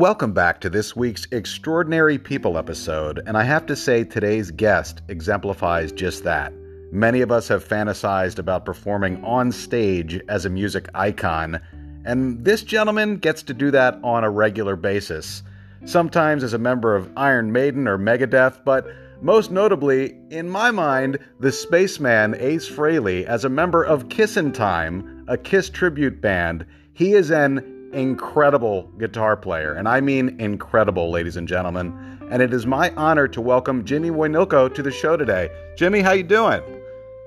Welcome 0.00 0.32
back 0.32 0.62
to 0.62 0.70
this 0.70 0.96
week's 0.96 1.26
Extraordinary 1.30 2.16
People 2.16 2.56
episode, 2.56 3.20
and 3.26 3.36
I 3.36 3.42
have 3.42 3.66
to 3.66 3.76
say 3.76 4.02
today's 4.02 4.50
guest 4.50 5.02
exemplifies 5.08 5.92
just 5.92 6.24
that. 6.24 6.54
Many 6.90 7.20
of 7.20 7.30
us 7.30 7.48
have 7.48 7.68
fantasized 7.68 8.38
about 8.38 8.64
performing 8.64 9.22
on 9.22 9.52
stage 9.52 10.18
as 10.26 10.46
a 10.46 10.48
music 10.48 10.88
icon, 10.94 11.60
and 12.06 12.42
this 12.42 12.62
gentleman 12.62 13.18
gets 13.18 13.42
to 13.42 13.52
do 13.52 13.70
that 13.72 14.00
on 14.02 14.24
a 14.24 14.30
regular 14.30 14.74
basis. 14.74 15.42
Sometimes 15.84 16.44
as 16.44 16.54
a 16.54 16.58
member 16.58 16.96
of 16.96 17.12
Iron 17.18 17.52
Maiden 17.52 17.86
or 17.86 17.98
Megadeth, 17.98 18.64
but 18.64 18.86
most 19.20 19.50
notably, 19.50 20.16
in 20.30 20.48
my 20.48 20.70
mind, 20.70 21.18
the 21.40 21.52
spaceman 21.52 22.34
Ace 22.38 22.66
Frehley 22.66 23.26
as 23.26 23.44
a 23.44 23.50
member 23.50 23.84
of 23.84 24.08
Kissin' 24.08 24.52
Time, 24.52 25.26
a 25.28 25.36
Kiss 25.36 25.68
tribute 25.68 26.22
band. 26.22 26.64
He 26.94 27.12
is 27.12 27.30
an 27.30 27.69
incredible 27.92 28.84
guitar 28.98 29.36
player, 29.36 29.74
and 29.74 29.88
I 29.88 30.00
mean 30.00 30.40
incredible, 30.40 31.10
ladies 31.10 31.36
and 31.36 31.46
gentlemen. 31.46 32.18
And 32.30 32.42
it 32.42 32.52
is 32.52 32.66
my 32.66 32.90
honor 32.96 33.26
to 33.28 33.40
welcome 33.40 33.84
Jimmy 33.84 34.10
Woynilko 34.10 34.72
to 34.74 34.82
the 34.82 34.90
show 34.90 35.16
today. 35.16 35.50
Jimmy, 35.76 36.00
how 36.00 36.12
you 36.12 36.22
doing? 36.22 36.62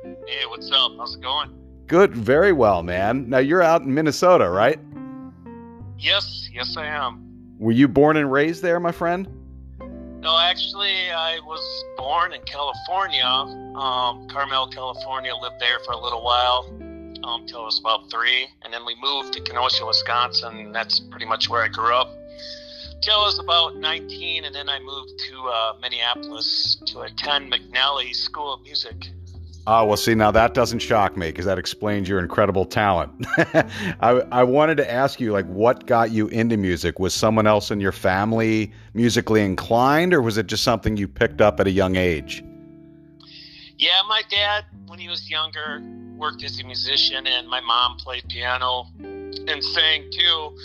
Hey, 0.03 0.45
what's 0.48 0.72
up? 0.72 0.94
How's 0.98 1.16
it 1.16 1.22
going? 1.22 1.53
Good, 1.88 2.16
very 2.16 2.53
well, 2.53 2.84
man. 2.84 3.30
Now 3.30 3.39
you're 3.39 3.62
out 3.62 3.81
in 3.81 3.94
Minnesota, 3.94 4.49
right? 4.49 4.80
Yes, 5.99 6.49
yes, 6.53 6.75
I 6.77 6.86
am. 6.86 7.55
Were 7.59 7.72
you 7.72 7.88
born 7.88 8.17
and 8.17 8.31
raised 8.31 8.61
there, 8.61 8.80
my 8.80 8.91
friend? 8.91 9.27
No, 10.22 10.38
actually, 10.39 11.11
I 11.11 11.39
was 11.45 11.86
born 11.98 12.34
in 12.34 12.41
California, 12.44 13.25
um, 13.25 14.27
Carmel, 14.30 14.67
California. 14.67 15.34
Lived 15.36 15.59
there 15.59 15.80
for 15.86 15.91
a 15.91 16.00
little 16.00 16.23
while 16.23 16.66
until 17.23 17.61
I 17.61 17.65
was 17.65 17.79
about 17.79 18.11
three, 18.11 18.47
and 18.63 18.73
then 18.73 18.85
we 18.85 18.95
moved 19.01 19.33
to 19.33 19.41
Kenosha, 19.41 19.85
Wisconsin. 19.85 20.71
That's 20.71 20.99
pretty 20.99 21.25
much 21.25 21.49
where 21.49 21.63
I 21.63 21.67
grew 21.67 21.93
up 21.93 22.09
till 23.03 23.15
I 23.15 23.25
was 23.25 23.39
about 23.39 23.75
19, 23.75 24.45
and 24.45 24.55
then 24.55 24.69
I 24.69 24.80
moved 24.80 25.19
to 25.30 25.47
uh, 25.47 25.73
Minneapolis 25.81 26.81
to 26.88 27.02
attend 27.02 27.52
McNally 27.52 28.15
School 28.15 28.53
of 28.53 28.61
Music. 28.61 29.09
Oh, 29.65 29.85
well, 29.85 29.97
see, 29.97 30.13
now 30.13 30.31
that 30.31 30.53
doesn't 30.53 30.80
shock 30.80 31.15
me 31.15 31.27
because 31.27 31.45
that 31.45 31.57
explains 31.57 32.07
your 32.07 32.19
incredible 32.19 32.65
talent. 32.65 33.11
I, 33.37 34.23
I 34.31 34.43
wanted 34.43 34.75
to 34.77 34.91
ask 34.91 35.19
you, 35.19 35.31
like, 35.31 35.45
what 35.45 35.85
got 35.85 36.11
you 36.11 36.27
into 36.27 36.58
music? 36.58 36.99
Was 36.99 37.13
someone 37.13 37.47
else 37.47 37.71
in 37.71 37.80
your 37.80 37.93
family 37.93 38.71
musically 38.93 39.41
inclined, 39.41 40.13
or 40.13 40.21
was 40.21 40.37
it 40.37 40.47
just 40.47 40.63
something 40.63 40.97
you 40.97 41.08
picked 41.08 41.41
up 41.41 41.59
at 41.59 41.67
a 41.67 41.71
young 41.71 41.95
age? 41.95 42.43
Yeah, 43.77 44.02
my 44.08 44.21
dad, 44.30 44.65
when 44.87 44.99
he 44.99 45.09
was 45.09 45.30
younger, 45.30 45.81
worked 46.23 46.41
as 46.41 46.57
a 46.57 46.63
musician, 46.63 47.27
and 47.27 47.49
my 47.49 47.59
mom 47.59 47.97
played 47.97 48.23
piano 48.29 48.85
and 49.02 49.61
sang 49.61 50.09
too. 50.09 50.55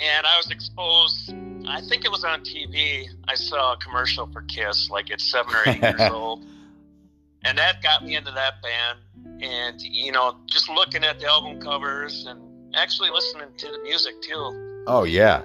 And 0.00 0.26
I 0.26 0.38
was 0.38 0.50
exposed. 0.50 1.34
I 1.68 1.82
think 1.82 2.06
it 2.06 2.10
was 2.10 2.24
on 2.24 2.40
TV. 2.40 3.06
I 3.28 3.34
saw 3.34 3.74
a 3.74 3.76
commercial 3.76 4.26
for 4.32 4.40
Kiss, 4.42 4.88
like 4.88 5.10
at 5.10 5.20
seven 5.20 5.54
or 5.54 5.62
eight 5.66 5.82
years 5.82 6.00
old, 6.10 6.42
and 7.44 7.58
that 7.58 7.82
got 7.82 8.02
me 8.02 8.16
into 8.16 8.32
that 8.32 8.54
band. 8.62 9.42
And 9.42 9.78
you 9.82 10.10
know, 10.10 10.36
just 10.46 10.70
looking 10.70 11.04
at 11.04 11.20
the 11.20 11.26
album 11.26 11.60
covers 11.60 12.24
and 12.26 12.40
actually 12.74 13.10
listening 13.10 13.48
to 13.58 13.66
the 13.66 13.80
music 13.82 14.22
too. 14.22 14.84
Oh 14.86 15.04
yeah, 15.04 15.42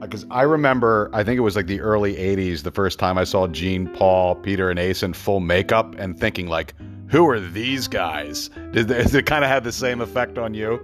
uh, 0.00 0.06
because 0.06 0.24
I 0.30 0.42
remember, 0.42 1.10
I 1.12 1.24
think 1.24 1.36
it 1.36 1.42
was 1.42 1.56
like 1.56 1.66
the 1.66 1.80
early 1.80 2.14
'80s, 2.14 2.62
the 2.62 2.70
first 2.70 3.00
time 3.00 3.18
I 3.18 3.24
saw 3.24 3.48
Gene, 3.48 3.88
Paul, 3.88 4.36
Peter, 4.36 4.70
and 4.70 4.78
Ace 4.78 5.02
in 5.02 5.14
full 5.14 5.40
makeup, 5.40 5.96
and 5.98 6.16
thinking 6.16 6.46
like, 6.46 6.74
who 7.10 7.28
are 7.28 7.40
these 7.40 7.88
guys? 7.88 8.50
Did, 8.72 8.88
did 8.88 9.14
it 9.14 9.26
kind 9.26 9.44
of 9.44 9.50
have 9.50 9.64
the 9.64 9.72
same 9.72 10.00
effect 10.00 10.38
on 10.38 10.54
you? 10.54 10.80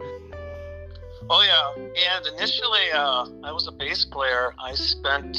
Oh 1.30 1.42
yeah, 1.42 1.82
and 2.16 2.26
initially 2.36 2.92
uh, 2.92 3.26
I 3.42 3.52
was 3.52 3.66
a 3.66 3.72
bass 3.72 4.04
player. 4.04 4.52
I 4.58 4.74
spent 4.74 5.38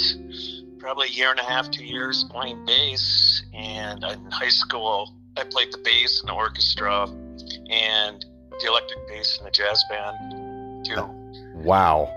probably 0.79 1.07
a 1.07 1.11
year 1.11 1.29
and 1.29 1.39
a 1.39 1.43
half, 1.43 1.69
two 1.69 1.85
years 1.85 2.25
playing 2.29 2.65
bass, 2.65 3.43
and 3.53 4.03
in 4.03 4.31
high 4.31 4.49
school 4.49 5.13
I 5.37 5.43
played 5.43 5.71
the 5.71 5.77
bass 5.79 6.21
in 6.21 6.27
the 6.27 6.33
orchestra 6.33 7.03
and 7.69 8.25
the 8.59 8.67
electric 8.67 9.07
bass 9.07 9.37
in 9.37 9.45
the 9.45 9.51
jazz 9.51 9.83
band 9.89 10.85
too. 10.85 11.03
Wow. 11.55 12.11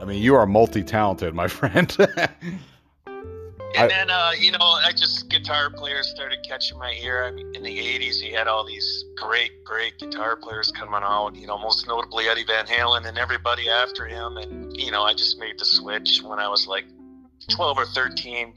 I 0.00 0.04
mean, 0.04 0.22
you 0.22 0.34
are 0.34 0.46
multi-talented, 0.46 1.34
my 1.34 1.48
friend. 1.58 1.96
And 3.76 3.90
then, 3.90 4.10
uh, 4.10 4.32
you 4.38 4.52
know, 4.52 4.58
I 4.60 4.92
just 4.92 5.28
guitar 5.28 5.68
players 5.70 6.08
started 6.08 6.38
catching 6.48 6.78
my 6.78 6.92
ear. 7.02 7.24
I 7.24 7.30
mean, 7.32 7.54
in 7.54 7.62
the 7.62 7.76
'80s, 7.76 8.22
you 8.22 8.36
had 8.36 8.46
all 8.46 8.64
these 8.64 9.04
great, 9.16 9.64
great 9.64 9.98
guitar 9.98 10.36
players 10.36 10.70
coming 10.72 11.00
out. 11.02 11.34
You 11.34 11.46
know, 11.46 11.58
most 11.58 11.86
notably 11.88 12.28
Eddie 12.28 12.44
Van 12.44 12.66
Halen 12.66 13.06
and 13.06 13.18
everybody 13.18 13.68
after 13.68 14.06
him. 14.06 14.36
And 14.36 14.76
you 14.76 14.90
know, 14.90 15.02
I 15.02 15.14
just 15.14 15.38
made 15.38 15.58
the 15.58 15.64
switch 15.64 16.20
when 16.22 16.38
I 16.38 16.48
was 16.48 16.66
like 16.66 16.84
12 17.50 17.78
or 17.78 17.86
13. 17.86 18.54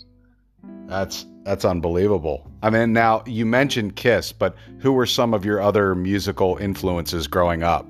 That's 0.85 1.25
that's 1.43 1.65
unbelievable. 1.65 2.49
I 2.61 2.69
mean, 2.69 2.93
now 2.93 3.23
you 3.25 3.45
mentioned 3.45 3.95
Kiss, 3.95 4.31
but 4.31 4.55
who 4.79 4.91
were 4.91 5.05
some 5.05 5.33
of 5.33 5.45
your 5.45 5.61
other 5.61 5.95
musical 5.95 6.57
influences 6.57 7.27
growing 7.27 7.63
up? 7.63 7.87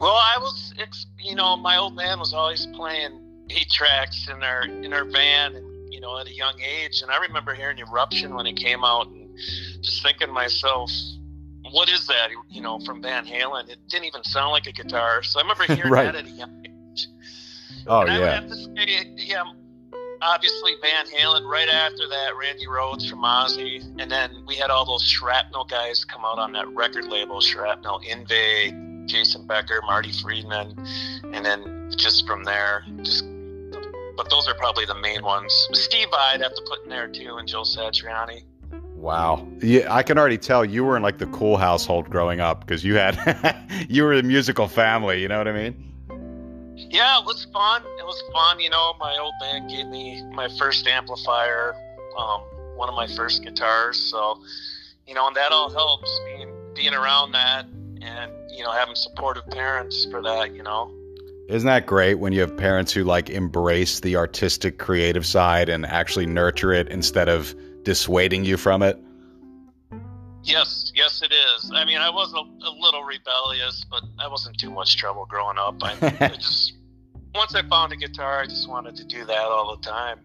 Well, 0.00 0.14
I 0.14 0.36
was, 0.40 0.74
you 1.18 1.36
know, 1.36 1.56
my 1.56 1.76
old 1.76 1.94
man 1.94 2.18
was 2.18 2.32
always 2.32 2.66
playing 2.74 3.21
eight 3.52 3.70
tracks 3.70 4.28
in 4.28 4.42
our 4.42 4.62
in 4.62 4.92
our 4.92 5.04
van, 5.04 5.54
you 5.90 6.00
know, 6.00 6.18
at 6.18 6.26
a 6.26 6.34
young 6.34 6.54
age. 6.60 7.02
And 7.02 7.10
I 7.10 7.18
remember 7.18 7.54
hearing 7.54 7.78
Eruption 7.78 8.34
when 8.34 8.46
it 8.46 8.56
came 8.56 8.84
out, 8.84 9.08
and 9.08 9.30
just 9.80 10.02
thinking 10.02 10.28
to 10.28 10.32
myself, 10.32 10.90
what 11.70 11.88
is 11.88 12.06
that? 12.06 12.28
You 12.48 12.60
know, 12.60 12.78
from 12.80 13.02
Van 13.02 13.24
Halen. 13.24 13.68
It 13.68 13.78
didn't 13.88 14.06
even 14.06 14.24
sound 14.24 14.52
like 14.52 14.66
a 14.66 14.72
guitar. 14.72 15.22
So 15.22 15.38
I 15.38 15.42
remember 15.42 15.64
hearing 15.74 15.92
right. 15.92 16.04
that 16.04 16.16
at 16.16 16.26
a 16.26 16.30
young 16.30 16.64
age. 16.64 17.08
Oh 17.86 18.00
and 18.00 18.08
yeah. 18.08 18.14
I 18.14 18.18
would 18.18 18.28
have 18.28 18.48
to 18.48 18.56
say, 18.56 19.14
yeah. 19.16 19.42
Obviously, 20.24 20.74
Van 20.80 21.06
Halen. 21.06 21.50
Right 21.50 21.68
after 21.68 22.08
that, 22.08 22.36
Randy 22.38 22.66
Rhoads 22.66 23.10
from 23.10 23.20
Ozzy, 23.20 23.82
and 24.00 24.08
then 24.08 24.44
we 24.46 24.54
had 24.54 24.70
all 24.70 24.84
those 24.84 25.02
Shrapnel 25.02 25.64
guys 25.64 26.04
come 26.04 26.24
out 26.24 26.38
on 26.38 26.52
that 26.52 26.68
record 26.68 27.06
label, 27.06 27.40
Shrapnel, 27.40 28.00
Yngwie, 28.08 29.06
Jason 29.06 29.46
Becker, 29.48 29.80
Marty 29.82 30.12
Friedman, 30.12 30.76
and 31.32 31.44
then 31.44 31.90
just 31.96 32.24
from 32.26 32.44
there, 32.44 32.84
just 33.02 33.24
but 34.22 34.30
those 34.30 34.46
are 34.46 34.54
probably 34.54 34.84
the 34.84 34.94
main 34.94 35.22
ones. 35.22 35.52
Steve 35.72 36.06
I'd 36.12 36.40
have 36.40 36.54
to 36.54 36.62
put 36.68 36.84
in 36.84 36.90
there 36.90 37.08
too, 37.08 37.36
and 37.36 37.48
Joe 37.48 37.62
Satriani. 37.62 38.44
Wow. 38.94 39.48
Yeah, 39.60 39.92
I 39.92 40.04
can 40.04 40.16
already 40.16 40.38
tell 40.38 40.64
you 40.64 40.84
were 40.84 40.96
in 40.96 41.02
like 41.02 41.18
the 41.18 41.26
cool 41.26 41.56
household 41.56 42.08
growing 42.08 42.38
up 42.38 42.60
because 42.60 42.84
you 42.84 42.94
had 42.94 43.16
you 43.88 44.04
were 44.04 44.12
a 44.12 44.22
musical 44.22 44.68
family, 44.68 45.20
you 45.20 45.26
know 45.26 45.38
what 45.38 45.48
I 45.48 45.52
mean? 45.52 45.88
Yeah, 46.76 47.18
it 47.18 47.24
was 47.24 47.46
fun. 47.52 47.82
It 47.98 48.04
was 48.04 48.22
fun, 48.32 48.60
you 48.60 48.70
know, 48.70 48.94
my 49.00 49.16
old 49.18 49.34
band 49.40 49.68
gave 49.68 49.86
me 49.86 50.22
my 50.32 50.48
first 50.56 50.86
amplifier, 50.86 51.74
um, 52.16 52.42
one 52.76 52.88
of 52.88 52.94
my 52.94 53.08
first 53.08 53.42
guitars, 53.42 53.98
so 53.98 54.40
you 55.08 55.14
know, 55.14 55.26
and 55.26 55.34
that 55.34 55.50
all 55.50 55.68
helps 55.68 56.20
being 56.24 56.54
being 56.74 56.94
around 56.94 57.32
that 57.32 57.66
and, 58.00 58.32
you 58.50 58.62
know, 58.62 58.70
having 58.70 58.94
supportive 58.94 59.46
parents 59.48 60.06
for 60.10 60.22
that, 60.22 60.54
you 60.54 60.62
know. 60.62 60.90
Isn't 61.52 61.66
that 61.66 61.84
great 61.84 62.14
when 62.14 62.32
you 62.32 62.40
have 62.40 62.56
parents 62.56 62.92
who 62.92 63.04
like 63.04 63.28
embrace 63.28 64.00
the 64.00 64.16
artistic 64.16 64.78
creative 64.78 65.26
side 65.26 65.68
and 65.68 65.84
actually 65.84 66.24
nurture 66.24 66.72
it 66.72 66.88
instead 66.88 67.28
of 67.28 67.54
dissuading 67.82 68.46
you 68.46 68.56
from 68.56 68.82
it? 68.82 68.98
Yes, 70.42 70.90
yes, 70.94 71.20
it 71.20 71.30
is. 71.30 71.70
I 71.74 71.84
mean, 71.84 71.98
I 71.98 72.08
was 72.08 72.32
a, 72.32 72.38
a 72.38 72.72
little 72.80 73.04
rebellious, 73.04 73.84
but 73.90 74.02
I 74.18 74.28
wasn't 74.28 74.58
too 74.58 74.70
much 74.70 74.96
trouble 74.96 75.26
growing 75.26 75.58
up. 75.58 75.76
I, 75.82 75.92
I 76.22 76.28
just 76.28 76.72
once 77.34 77.54
I 77.54 77.68
found 77.68 77.92
a 77.92 77.96
guitar, 77.96 78.40
I 78.40 78.46
just 78.46 78.66
wanted 78.66 78.96
to 78.96 79.04
do 79.04 79.26
that 79.26 79.44
all 79.44 79.76
the 79.76 79.82
time. 79.86 80.20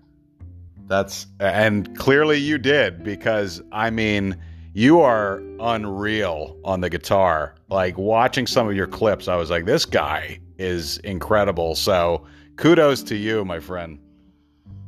That's 0.85 1.27
and 1.41 1.93
clearly 1.97 2.37
you 2.37 2.57
did 2.57 3.03
because 3.03 3.61
I 3.73 3.89
mean, 3.89 4.37
you 4.71 5.01
are 5.01 5.43
unreal 5.59 6.55
on 6.63 6.79
the 6.79 6.89
guitar. 6.89 7.55
Like 7.67 7.97
watching 7.97 8.47
some 8.47 8.69
of 8.69 8.77
your 8.77 8.87
clips, 8.87 9.27
I 9.27 9.35
was 9.35 9.49
like, 9.49 9.65
this 9.65 9.83
guy 9.83 10.39
is 10.57 10.97
incredible. 10.99 11.75
So 11.75 12.25
kudos 12.55 13.03
to 13.03 13.15
you, 13.15 13.45
my 13.45 13.59
friend. 13.59 13.99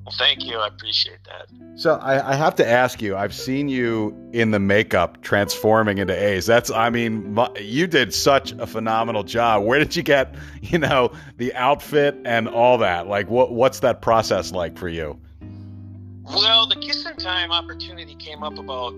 Well, 0.09 0.15
thank 0.17 0.43
you. 0.43 0.57
I 0.57 0.67
appreciate 0.67 1.19
that. 1.25 1.49
So 1.75 1.93
I, 1.93 2.31
I, 2.31 2.35
have 2.35 2.55
to 2.55 2.67
ask 2.67 2.99
you. 2.99 3.15
I've 3.15 3.33
seen 3.33 3.69
you 3.69 4.17
in 4.33 4.49
the 4.49 4.59
makeup 4.59 5.21
transforming 5.21 5.99
into 5.99 6.15
Ace. 6.15 6.47
That's, 6.47 6.71
I 6.71 6.89
mean, 6.89 7.37
you 7.59 7.85
did 7.85 8.11
such 8.11 8.51
a 8.53 8.65
phenomenal 8.65 9.23
job. 9.23 9.65
Where 9.65 9.77
did 9.77 9.95
you 9.95 10.01
get, 10.01 10.33
you 10.61 10.79
know, 10.79 11.11
the 11.37 11.53
outfit 11.53 12.17
and 12.25 12.47
all 12.47 12.79
that? 12.79 13.05
Like, 13.05 13.29
what 13.29 13.51
what's 13.51 13.81
that 13.81 14.01
process 14.01 14.51
like 14.51 14.79
for 14.79 14.89
you? 14.89 15.19
Well, 16.23 16.65
the 16.65 16.77
Kissing 16.77 17.17
Time 17.17 17.51
opportunity 17.51 18.15
came 18.15 18.41
up 18.41 18.57
about. 18.57 18.95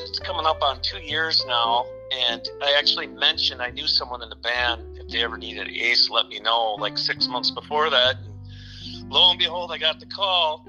It's 0.00 0.18
coming 0.18 0.44
up 0.44 0.60
on 0.62 0.82
two 0.82 0.98
years 0.98 1.44
now, 1.46 1.86
and 2.28 2.46
I 2.62 2.76
actually 2.78 3.06
mentioned 3.06 3.62
I 3.62 3.70
knew 3.70 3.86
someone 3.86 4.22
in 4.22 4.28
the 4.28 4.36
band. 4.36 4.91
They 5.12 5.22
ever 5.22 5.36
needed 5.36 5.68
Ace, 5.68 6.08
let 6.08 6.28
me 6.28 6.40
know. 6.40 6.76
Like 6.80 6.96
six 6.96 7.28
months 7.28 7.50
before 7.50 7.90
that, 7.90 8.16
and 8.24 9.10
lo 9.10 9.30
and 9.30 9.38
behold, 9.38 9.70
I 9.70 9.78
got 9.78 10.00
the 10.00 10.06
call. 10.06 10.66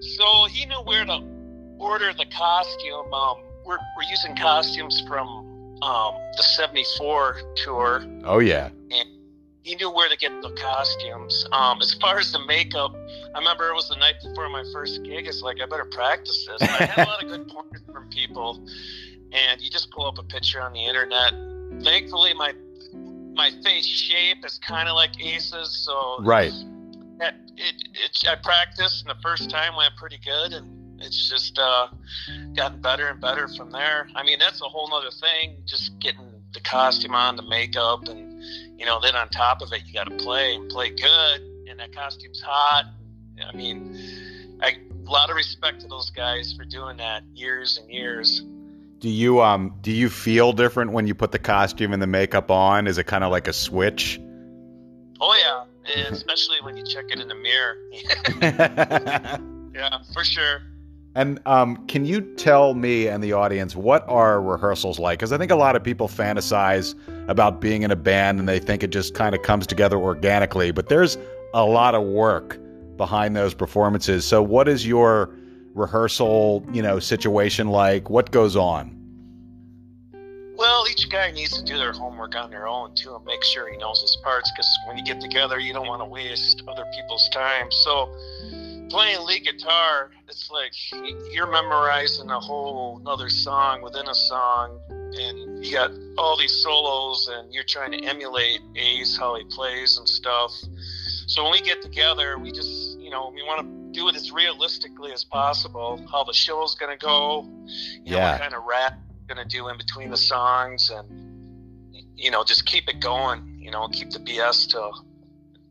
So 0.00 0.46
he 0.50 0.66
knew 0.66 0.80
where 0.82 1.04
to 1.04 1.22
order 1.78 2.12
the 2.12 2.26
costume. 2.26 3.12
Um, 3.12 3.36
we're 3.64 3.78
we're 3.96 4.10
using 4.10 4.36
costumes 4.36 5.02
from 5.06 5.28
um, 5.82 6.14
the 6.36 6.42
'74 6.42 7.54
tour. 7.56 8.04
Oh 8.24 8.40
yeah. 8.40 8.70
And 8.90 9.08
he 9.62 9.76
knew 9.76 9.90
where 9.90 10.08
to 10.08 10.16
get 10.16 10.30
the 10.42 10.50
costumes. 10.50 11.46
Um, 11.52 11.80
as 11.80 11.94
far 11.94 12.18
as 12.18 12.32
the 12.32 12.44
makeup, 12.46 12.94
I 13.34 13.38
remember 13.38 13.68
it 13.70 13.74
was 13.74 13.88
the 13.88 13.96
night 13.96 14.16
before 14.22 14.48
my 14.50 14.64
first 14.72 15.02
gig. 15.04 15.26
It's 15.26 15.40
like 15.40 15.60
I 15.62 15.66
better 15.66 15.86
practice 15.86 16.46
this. 16.46 16.62
I 16.62 16.84
had 16.84 17.06
a 17.06 17.08
lot 17.08 17.22
of 17.22 17.28
good 17.30 17.48
pointers 17.48 17.82
from 17.90 18.08
people, 18.10 18.66
and 19.32 19.60
you 19.60 19.70
just 19.70 19.90
pull 19.90 20.06
up 20.06 20.18
a 20.18 20.24
picture 20.24 20.60
on 20.60 20.72
the 20.72 20.84
internet. 20.84 21.32
Thankfully, 21.82 22.34
my 22.34 22.52
my 23.34 23.50
face 23.62 23.86
shape 23.86 24.44
is 24.44 24.58
kind 24.58 24.88
of 24.88 24.94
like 24.94 25.20
Ace's, 25.20 25.84
so 25.84 26.18
right. 26.20 26.52
It, 27.20 27.34
it, 27.56 27.74
it, 27.92 28.28
I 28.28 28.36
practiced, 28.36 29.06
and 29.06 29.16
the 29.16 29.22
first 29.22 29.50
time 29.50 29.76
went 29.76 29.94
pretty 29.96 30.18
good, 30.24 30.52
and 30.52 31.00
it's 31.00 31.28
just 31.28 31.58
uh, 31.58 31.88
gotten 32.54 32.80
better 32.80 33.08
and 33.08 33.20
better 33.20 33.48
from 33.48 33.70
there. 33.70 34.08
I 34.14 34.24
mean, 34.24 34.38
that's 34.38 34.60
a 34.60 34.64
whole 34.64 34.92
other 34.94 35.10
thing, 35.10 35.58
just 35.64 35.98
getting 36.00 36.28
the 36.52 36.60
costume 36.60 37.14
on, 37.14 37.36
the 37.36 37.42
makeup, 37.42 38.08
and 38.08 38.42
you 38.78 38.86
know, 38.86 39.00
then 39.00 39.14
on 39.14 39.28
top 39.28 39.62
of 39.62 39.72
it, 39.72 39.82
you 39.86 39.92
got 39.92 40.08
to 40.08 40.16
play 40.16 40.54
and 40.54 40.68
play 40.68 40.90
good, 40.90 41.40
and 41.68 41.78
that 41.78 41.94
costume's 41.94 42.40
hot. 42.40 42.86
I 43.44 43.56
mean, 43.56 44.58
I, 44.60 44.76
a 45.06 45.10
lot 45.10 45.30
of 45.30 45.36
respect 45.36 45.80
to 45.80 45.88
those 45.88 46.10
guys 46.10 46.54
for 46.56 46.64
doing 46.64 46.96
that 46.98 47.22
years 47.34 47.78
and 47.78 47.90
years. 47.90 48.42
Do 49.04 49.10
you 49.10 49.42
um 49.42 49.74
do 49.82 49.92
you 49.92 50.08
feel 50.08 50.54
different 50.54 50.92
when 50.92 51.06
you 51.06 51.14
put 51.14 51.30
the 51.30 51.38
costume 51.38 51.92
and 51.92 52.00
the 52.00 52.06
makeup 52.06 52.50
on? 52.50 52.86
Is 52.86 52.96
it 52.96 53.04
kind 53.04 53.22
of 53.22 53.30
like 53.30 53.48
a 53.48 53.52
switch? 53.52 54.18
Oh 55.20 55.66
yeah, 55.84 56.04
especially 56.10 56.56
when 56.62 56.78
you 56.78 56.84
check 56.84 57.04
it 57.10 57.20
in 57.20 57.28
the 57.28 57.34
mirror. 57.34 57.76
yeah, 59.74 59.98
for 60.14 60.24
sure. 60.24 60.62
And 61.14 61.38
um, 61.44 61.86
can 61.86 62.06
you 62.06 62.22
tell 62.22 62.72
me 62.72 63.06
and 63.06 63.22
the 63.22 63.34
audience 63.34 63.76
what 63.76 64.08
are 64.08 64.40
rehearsals 64.40 64.98
like? 64.98 65.18
Because 65.18 65.32
I 65.32 65.36
think 65.36 65.50
a 65.50 65.56
lot 65.56 65.76
of 65.76 65.84
people 65.84 66.08
fantasize 66.08 66.94
about 67.28 67.60
being 67.60 67.82
in 67.82 67.90
a 67.90 67.96
band 67.96 68.38
and 68.38 68.48
they 68.48 68.58
think 68.58 68.82
it 68.82 68.88
just 68.88 69.12
kind 69.12 69.34
of 69.34 69.42
comes 69.42 69.66
together 69.66 69.98
organically, 69.98 70.70
but 70.70 70.88
there's 70.88 71.18
a 71.52 71.66
lot 71.66 71.94
of 71.94 72.04
work 72.04 72.58
behind 72.96 73.36
those 73.36 73.52
performances. 73.52 74.24
So, 74.24 74.42
what 74.42 74.66
is 74.66 74.86
your 74.86 75.36
rehearsal, 75.74 76.64
you 76.72 76.82
know, 76.82 76.98
situation 76.98 77.68
like? 77.68 78.08
What 78.08 78.30
goes 78.30 78.56
on? 78.56 79.04
Well, 80.56 80.86
each 80.88 81.10
guy 81.10 81.32
needs 81.32 81.58
to 81.58 81.64
do 81.64 81.76
their 81.76 81.92
homework 81.92 82.36
on 82.36 82.50
their 82.50 82.68
own 82.68 82.94
too, 82.94 83.14
and 83.16 83.24
make 83.24 83.42
sure 83.42 83.70
he 83.70 83.76
knows 83.76 84.00
his 84.00 84.16
parts. 84.22 84.50
Because 84.52 84.68
when 84.86 84.96
you 84.96 85.04
get 85.04 85.20
together, 85.20 85.58
you 85.58 85.72
don't 85.72 85.88
want 85.88 86.00
to 86.00 86.06
waste 86.06 86.62
other 86.68 86.84
people's 86.94 87.28
time. 87.30 87.70
So 87.70 88.14
playing 88.88 89.26
lead 89.26 89.44
guitar, 89.44 90.12
it's 90.28 90.50
like 90.50 90.72
you're 91.32 91.50
memorizing 91.50 92.30
a 92.30 92.38
whole 92.38 92.98
another 92.98 93.28
song 93.28 93.82
within 93.82 94.06
a 94.06 94.14
song, 94.14 94.80
and 94.90 95.64
you 95.64 95.72
got 95.72 95.90
all 96.16 96.36
these 96.38 96.62
solos, 96.62 97.28
and 97.32 97.52
you're 97.52 97.64
trying 97.64 97.90
to 97.90 98.04
emulate 98.04 98.60
Ace 98.76 99.16
how 99.18 99.34
he 99.34 99.44
plays 99.50 99.98
and 99.98 100.08
stuff. 100.08 100.52
So 101.26 101.42
when 101.42 101.52
we 101.52 101.60
get 101.62 101.82
together, 101.82 102.38
we 102.38 102.52
just 102.52 102.98
you 103.00 103.10
know 103.10 103.32
we 103.34 103.42
want 103.42 103.60
to 103.60 103.73
do 103.94 104.08
it 104.08 104.16
as 104.16 104.30
realistically 104.32 105.12
as 105.12 105.24
possible. 105.24 106.04
How 106.10 106.24
the 106.24 106.32
show's 106.32 106.74
going 106.74 106.96
to 106.96 107.04
go, 107.04 107.48
you 107.66 108.02
yeah. 108.04 108.12
know, 108.12 108.30
what 108.32 108.40
kind 108.40 108.54
of 108.54 108.64
rap 108.64 108.98
going 109.28 109.38
to 109.38 109.48
do 109.48 109.68
in 109.68 109.78
between 109.78 110.10
the 110.10 110.16
songs, 110.16 110.90
and 110.90 111.96
you 112.16 112.30
know 112.30 112.44
just 112.44 112.66
keep 112.66 112.88
it 112.88 113.00
going. 113.00 113.58
You 113.58 113.70
know, 113.70 113.88
keep 113.88 114.10
the 114.10 114.18
BS 114.18 114.68
to 114.70 114.90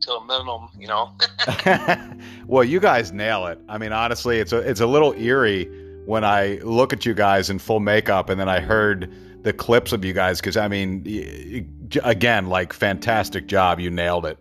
to 0.00 0.12
a 0.12 0.26
minimum, 0.26 0.68
you 0.78 0.88
know. 0.88 1.12
well, 2.46 2.64
you 2.64 2.80
guys 2.80 3.12
nail 3.12 3.46
it. 3.46 3.60
I 3.68 3.78
mean, 3.78 3.92
honestly, 3.92 4.38
it's 4.38 4.52
a 4.52 4.58
it's 4.58 4.80
a 4.80 4.86
little 4.86 5.12
eerie 5.14 5.66
when 6.06 6.24
I 6.24 6.58
look 6.62 6.92
at 6.92 7.06
you 7.06 7.14
guys 7.14 7.50
in 7.50 7.58
full 7.58 7.80
makeup 7.80 8.28
and 8.28 8.38
then 8.38 8.48
I 8.48 8.60
heard 8.60 9.12
the 9.42 9.52
clips 9.52 9.92
of 9.92 10.04
you 10.04 10.12
guys 10.12 10.40
because 10.40 10.56
I 10.56 10.68
mean, 10.68 11.90
again, 12.02 12.46
like 12.46 12.72
fantastic 12.72 13.46
job, 13.46 13.80
you 13.80 13.90
nailed 13.90 14.26
it. 14.26 14.38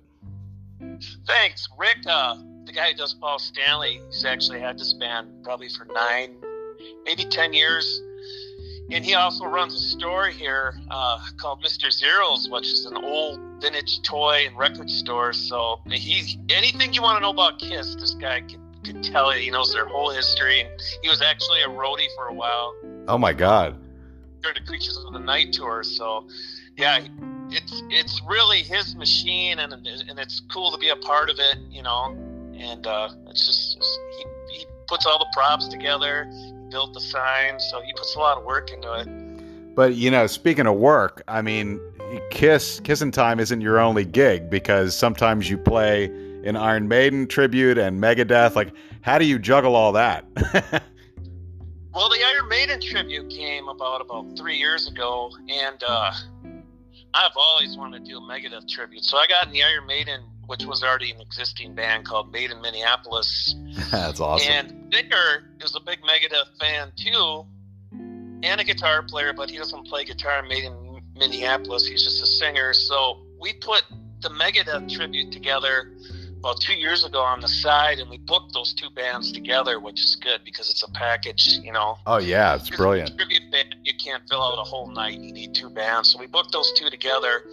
Thanks, 1.28 1.68
Rick. 1.78 1.98
Uh, 2.08 2.38
the 2.66 2.72
guy 2.72 2.92
who 2.92 2.98
does 2.98 3.14
Paul 3.14 3.40
Stanley, 3.40 4.02
he's 4.08 4.26
actually 4.26 4.60
had 4.60 4.78
this 4.78 4.94
band 4.94 5.30
probably 5.44 5.70
for 5.70 5.86
nine, 5.86 6.36
maybe 7.06 7.26
ten 7.26 7.54
years 7.54 8.02
and 8.92 9.04
he 9.04 9.14
also 9.16 9.46
runs 9.46 9.74
a 9.74 9.80
store 9.80 10.28
here 10.28 10.76
uh, 10.92 11.20
called 11.38 11.64
Mr. 11.64 11.92
Zeros, 11.92 12.50
which 12.50 12.68
is 12.68 12.86
an 12.86 12.98
old 12.98 13.40
vintage 13.62 14.02
toy 14.04 14.46
and 14.46 14.58
record 14.58 14.90
store. 14.90 15.34
So 15.34 15.80
he 15.90 16.40
anything 16.50 16.94
you 16.94 17.02
want 17.02 17.18
to 17.18 17.22
know 17.22 17.32
about 17.32 17.60
Kiss, 17.60 17.96
this 17.96 18.14
guy 18.14 18.42
could, 18.42 18.60
could 18.84 19.04
tell 19.04 19.34
you. 19.34 19.42
He 19.42 19.52
knows 19.52 19.74
their 19.74 19.86
whole 19.86 20.12
history, 20.12 20.62
and 20.62 20.70
he 21.02 21.10
was 21.10 21.22
actually 21.22 21.62
a 21.62 21.70
roadie 21.70 22.08
for 22.16 22.28
a 22.28 22.34
while. 22.34 22.76
Oh 23.08 23.18
my 23.18 23.34
God! 23.34 23.76
During 24.42 24.56
the 24.56 24.68
Creatures 24.68 24.98
of 24.98 25.14
the 25.14 25.20
Night 25.20 25.54
tour, 25.54 25.84
so 25.84 26.28
yeah, 26.78 27.00
it's 27.50 27.84
it's 27.90 28.22
really 28.28 28.64
his 28.64 28.96
machine, 28.96 29.60
and 29.60 29.74
and 29.74 30.20
it's 30.20 30.42
cool 30.52 30.72
to 30.72 30.78
be 30.78 30.90
a 30.90 30.98
part 30.98 31.30
of 31.30 31.38
it, 31.40 31.58
you 31.72 31.84
know. 31.84 32.16
And 32.64 32.88
uh, 32.88 33.10
it's 33.28 33.46
just, 33.46 33.78
he, 34.18 34.58
he 34.60 34.66
puts 34.88 35.06
all 35.06 35.20
the 35.20 35.28
props 35.34 35.68
together 35.68 36.30
built 36.74 36.94
the 36.94 37.00
sign, 37.00 37.60
so 37.60 37.82
he 37.82 37.94
puts 37.94 38.16
a 38.16 38.20
lot 38.20 38.36
of 38.36 38.44
work 38.44 38.72
into 38.72 38.92
it. 38.94 39.76
But 39.76 39.94
you 39.94 40.10
know, 40.10 40.26
speaking 40.28 40.66
of 40.66 40.76
work, 40.76 41.24
I 41.28 41.42
mean, 41.42 41.80
Kiss 42.32 42.80
Kissin' 42.80 43.12
Time 43.12 43.40
isn't 43.40 43.62
your 43.62 43.80
only 43.80 44.04
gig 44.04 44.50
because 44.50 44.96
sometimes 44.96 45.50
you 45.50 45.58
play 45.58 46.06
an 46.44 46.58
Iron 46.58 46.88
Maiden 46.88 47.28
tribute 47.28 47.78
and 47.78 48.02
Megadeth. 48.02 48.56
Like, 48.56 48.74
how 49.02 49.20
do 49.20 49.26
you 49.26 49.38
juggle 49.38 49.76
all 49.76 49.92
that? 49.94 50.26
well, 51.94 52.10
the 52.10 52.24
Iron 52.36 52.50
Maiden 52.50 52.82
tribute 52.82 53.30
came 53.30 53.68
about 53.68 54.02
about 54.02 54.36
three 54.36 54.58
years 54.58 54.88
ago, 54.88 55.32
and 55.48 55.82
uh, 55.88 56.12
I've 57.14 57.38
always 57.38 57.78
wanted 57.78 58.04
to 58.04 58.12
do 58.12 58.18
a 58.18 58.22
Megadeth 58.22 58.68
tribute. 58.68 59.06
So 59.06 59.18
I 59.18 59.28
got 59.28 59.46
in 59.46 59.54
the 59.54 59.62
Iron 59.64 59.86
Maiden 59.86 60.22
which 60.46 60.66
was 60.66 60.84
already 60.84 61.12
an 61.12 61.22
existing 61.22 61.74
band 61.76 62.06
called 62.06 62.32
Made 62.32 62.52
in 62.52 62.62
Minneapolis. 62.62 63.56
That's 63.92 64.20
awesome. 64.20 64.52
And 64.52 64.92
Vicar 64.92 65.44
is 65.62 65.76
a 65.76 65.80
big 65.80 66.00
Megadeth 66.02 66.60
fan 66.60 66.92
too, 66.96 67.46
and 67.92 68.62
a 68.62 68.64
guitar 68.64 69.04
player, 69.04 69.34
but 69.34 69.50
he 69.50 69.58
doesn't 69.58 69.88
play 69.88 70.04
guitar 70.06 70.40
in 70.40 70.48
Made 70.48 70.66
in 70.66 71.02
Minneapolis. 71.16 71.88
He's 71.88 72.04
just 72.04 72.22
a 72.22 72.26
singer. 72.26 72.74
So 72.74 73.22
we 73.40 73.54
put 73.54 73.84
the 74.22 74.30
Megadeth 74.30 74.92
tribute 74.94 75.32
together 75.32 75.92
about 76.44 76.60
two 76.60 76.74
years 76.74 77.06
ago 77.06 77.22
on 77.22 77.40
the 77.40 77.48
side, 77.48 78.00
and 78.00 78.10
we 78.10 78.18
booked 78.18 78.54
those 78.54 78.74
two 78.74 78.90
bands 78.90 79.32
together, 79.32 79.80
which 79.80 80.04
is 80.04 80.18
good 80.18 80.42
because 80.44 80.70
it's 80.70 80.84
a 80.84 80.92
package, 80.92 81.58
you 81.64 81.72
know. 81.72 81.96
Oh 82.06 82.18
yeah, 82.18 82.56
it's 82.56 82.70
brilliant. 82.70 83.16
Tribute 83.16 83.50
band, 83.50 83.78
you 83.84 83.94
can't 83.94 84.22
fill 84.28 84.42
out 84.42 84.60
a 84.60 84.64
whole 84.64 84.88
night. 84.88 85.18
You 85.20 85.32
need 85.32 85.56
two 85.56 85.70
bands, 85.70 86.10
so 86.10 86.20
we 86.20 86.28
booked 86.28 86.52
those 86.52 86.70
two 86.74 86.90
together. 86.90 87.44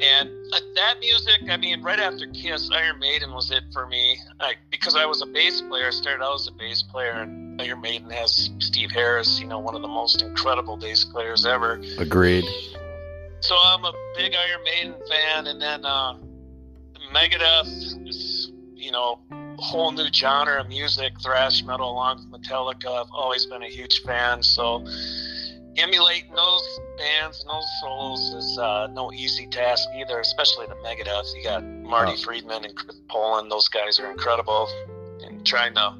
And 0.00 0.30
uh, 0.52 0.60
that 0.76 0.94
music, 1.00 1.50
I 1.50 1.56
mean, 1.56 1.82
right 1.82 1.98
after 1.98 2.28
Kiss, 2.28 2.70
Iron 2.72 3.00
Maiden 3.00 3.32
was 3.32 3.50
it 3.50 3.64
for 3.72 3.88
me. 3.88 4.18
I, 4.38 4.54
because 4.70 4.94
I 4.94 5.06
was 5.06 5.22
a 5.22 5.26
bass 5.26 5.60
player, 5.62 5.88
I 5.88 5.90
started 5.90 6.22
out 6.22 6.36
as 6.36 6.46
a 6.46 6.52
bass 6.52 6.84
player, 6.84 7.22
and 7.22 7.60
Iron 7.60 7.80
Maiden 7.80 8.10
has 8.10 8.48
Steve 8.60 8.92
Harris, 8.92 9.40
you 9.40 9.48
know, 9.48 9.58
one 9.58 9.74
of 9.74 9.82
the 9.82 9.88
most 9.88 10.22
incredible 10.22 10.76
bass 10.76 11.04
players 11.04 11.44
ever. 11.44 11.82
Agreed. 11.98 12.44
So 13.40 13.56
I'm 13.64 13.84
a 13.84 13.92
big 14.16 14.34
Iron 14.36 14.62
Maiden 14.62 14.94
fan, 15.08 15.48
and 15.48 15.60
then. 15.60 15.84
uh 15.84 16.14
Megadeth 17.14 18.08
is, 18.08 18.52
you 18.74 18.92
know, 18.92 19.20
a 19.30 19.62
whole 19.62 19.92
new 19.92 20.08
genre 20.12 20.60
of 20.60 20.68
music, 20.68 21.12
thrash 21.22 21.62
metal, 21.64 21.90
along 21.90 22.28
with 22.30 22.42
Metallica. 22.42 23.02
I've 23.02 23.10
always 23.12 23.46
been 23.46 23.62
a 23.62 23.68
huge 23.68 24.02
fan. 24.02 24.42
So 24.42 24.84
emulating 25.76 26.32
those 26.34 26.80
bands 26.98 27.40
and 27.40 27.50
those 27.50 27.66
solos 27.80 28.20
is 28.34 28.58
uh, 28.58 28.88
no 28.92 29.12
easy 29.12 29.46
task 29.46 29.88
either, 29.96 30.20
especially 30.20 30.66
the 30.66 30.74
Megadeth. 30.76 31.34
You 31.34 31.42
got 31.42 31.64
Marty 31.64 32.12
oh. 32.14 32.22
Friedman 32.22 32.64
and 32.64 32.74
Chris 32.74 33.00
Poland; 33.08 33.50
those 33.50 33.68
guys 33.68 33.98
are 33.98 34.10
incredible. 34.10 34.68
And 35.22 35.44
trying 35.44 35.74
to, 35.74 35.94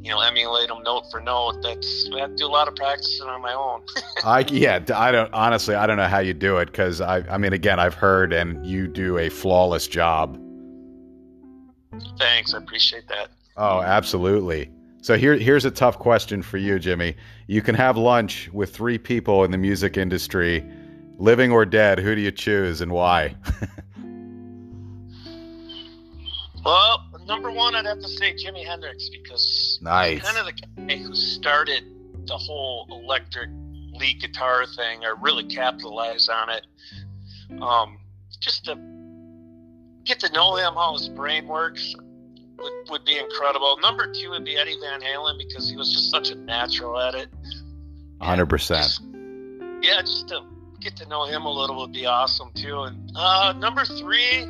you 0.00 0.10
know, 0.10 0.20
emulate 0.20 0.68
them 0.68 0.82
note 0.82 1.04
for 1.10 1.20
note. 1.20 1.60
That's 1.62 2.08
I 2.14 2.20
have 2.20 2.30
to 2.30 2.36
do 2.36 2.46
a 2.46 2.48
lot 2.48 2.68
of 2.68 2.74
practicing 2.74 3.26
on 3.26 3.42
my 3.42 3.52
own. 3.52 3.82
I 4.24 4.46
yeah, 4.48 4.80
I 4.94 5.12
don't 5.12 5.32
honestly. 5.34 5.74
I 5.74 5.86
don't 5.86 5.98
know 5.98 6.08
how 6.08 6.20
you 6.20 6.34
do 6.34 6.56
it 6.58 6.66
because 6.66 7.00
I. 7.00 7.18
I 7.28 7.36
mean, 7.36 7.52
again, 7.52 7.78
I've 7.78 7.94
heard 7.94 8.32
and 8.32 8.64
you 8.64 8.88
do 8.88 9.18
a 9.18 9.28
flawless 9.28 9.86
job. 9.86 10.41
Thanks, 12.18 12.54
I 12.54 12.58
appreciate 12.58 13.08
that. 13.08 13.28
Oh, 13.56 13.80
absolutely. 13.80 14.70
So 15.02 15.18
here, 15.18 15.36
here's 15.36 15.64
a 15.64 15.70
tough 15.70 15.98
question 15.98 16.42
for 16.42 16.58
you, 16.58 16.78
Jimmy. 16.78 17.16
You 17.48 17.60
can 17.60 17.74
have 17.74 17.96
lunch 17.96 18.48
with 18.52 18.74
three 18.74 18.98
people 18.98 19.44
in 19.44 19.50
the 19.50 19.58
music 19.58 19.96
industry, 19.96 20.64
living 21.18 21.50
or 21.50 21.66
dead. 21.66 21.98
Who 21.98 22.14
do 22.14 22.20
you 22.20 22.30
choose 22.30 22.80
and 22.80 22.92
why? 22.92 23.34
well, 26.64 27.04
number 27.26 27.50
one, 27.50 27.74
I'd 27.74 27.86
have 27.86 27.98
to 27.98 28.08
say 28.08 28.34
Jimi 28.34 28.64
Hendrix 28.64 29.08
because 29.08 29.80
nice. 29.82 30.22
kind 30.22 30.38
of 30.38 30.46
the 30.46 30.52
guy 30.52 30.98
who 30.98 31.14
started 31.14 31.84
the 32.26 32.36
whole 32.36 32.86
electric 32.90 33.50
lead 33.94 34.20
guitar 34.20 34.66
thing, 34.66 35.04
or 35.04 35.16
really 35.16 35.44
capitalized 35.44 36.30
on 36.30 36.50
it. 36.50 36.66
Um, 37.60 37.98
just 38.40 38.64
to 38.66 38.76
get 40.04 40.20
to 40.20 40.32
know 40.32 40.56
him, 40.56 40.74
how 40.74 40.94
his 40.94 41.08
brain 41.08 41.46
works, 41.46 41.94
would, 42.58 42.72
would 42.90 43.04
be 43.04 43.18
incredible. 43.18 43.78
Number 43.82 44.12
two 44.12 44.30
would 44.30 44.44
be 44.44 44.56
Eddie 44.56 44.76
Van 44.80 45.00
Halen 45.00 45.38
because 45.38 45.68
he 45.68 45.76
was 45.76 45.92
just 45.92 46.10
such 46.10 46.30
a 46.30 46.34
natural 46.34 46.98
at 46.98 47.14
it. 47.14 47.28
Hundred 48.20 48.46
percent. 48.46 48.98
Yeah, 49.82 50.00
just 50.00 50.28
to 50.28 50.42
get 50.80 50.96
to 50.96 51.08
know 51.08 51.24
him 51.24 51.44
a 51.44 51.50
little 51.50 51.76
would 51.80 51.92
be 51.92 52.06
awesome 52.06 52.50
too. 52.54 52.82
And 52.82 53.10
uh, 53.16 53.54
number 53.58 53.84
three, 53.84 54.44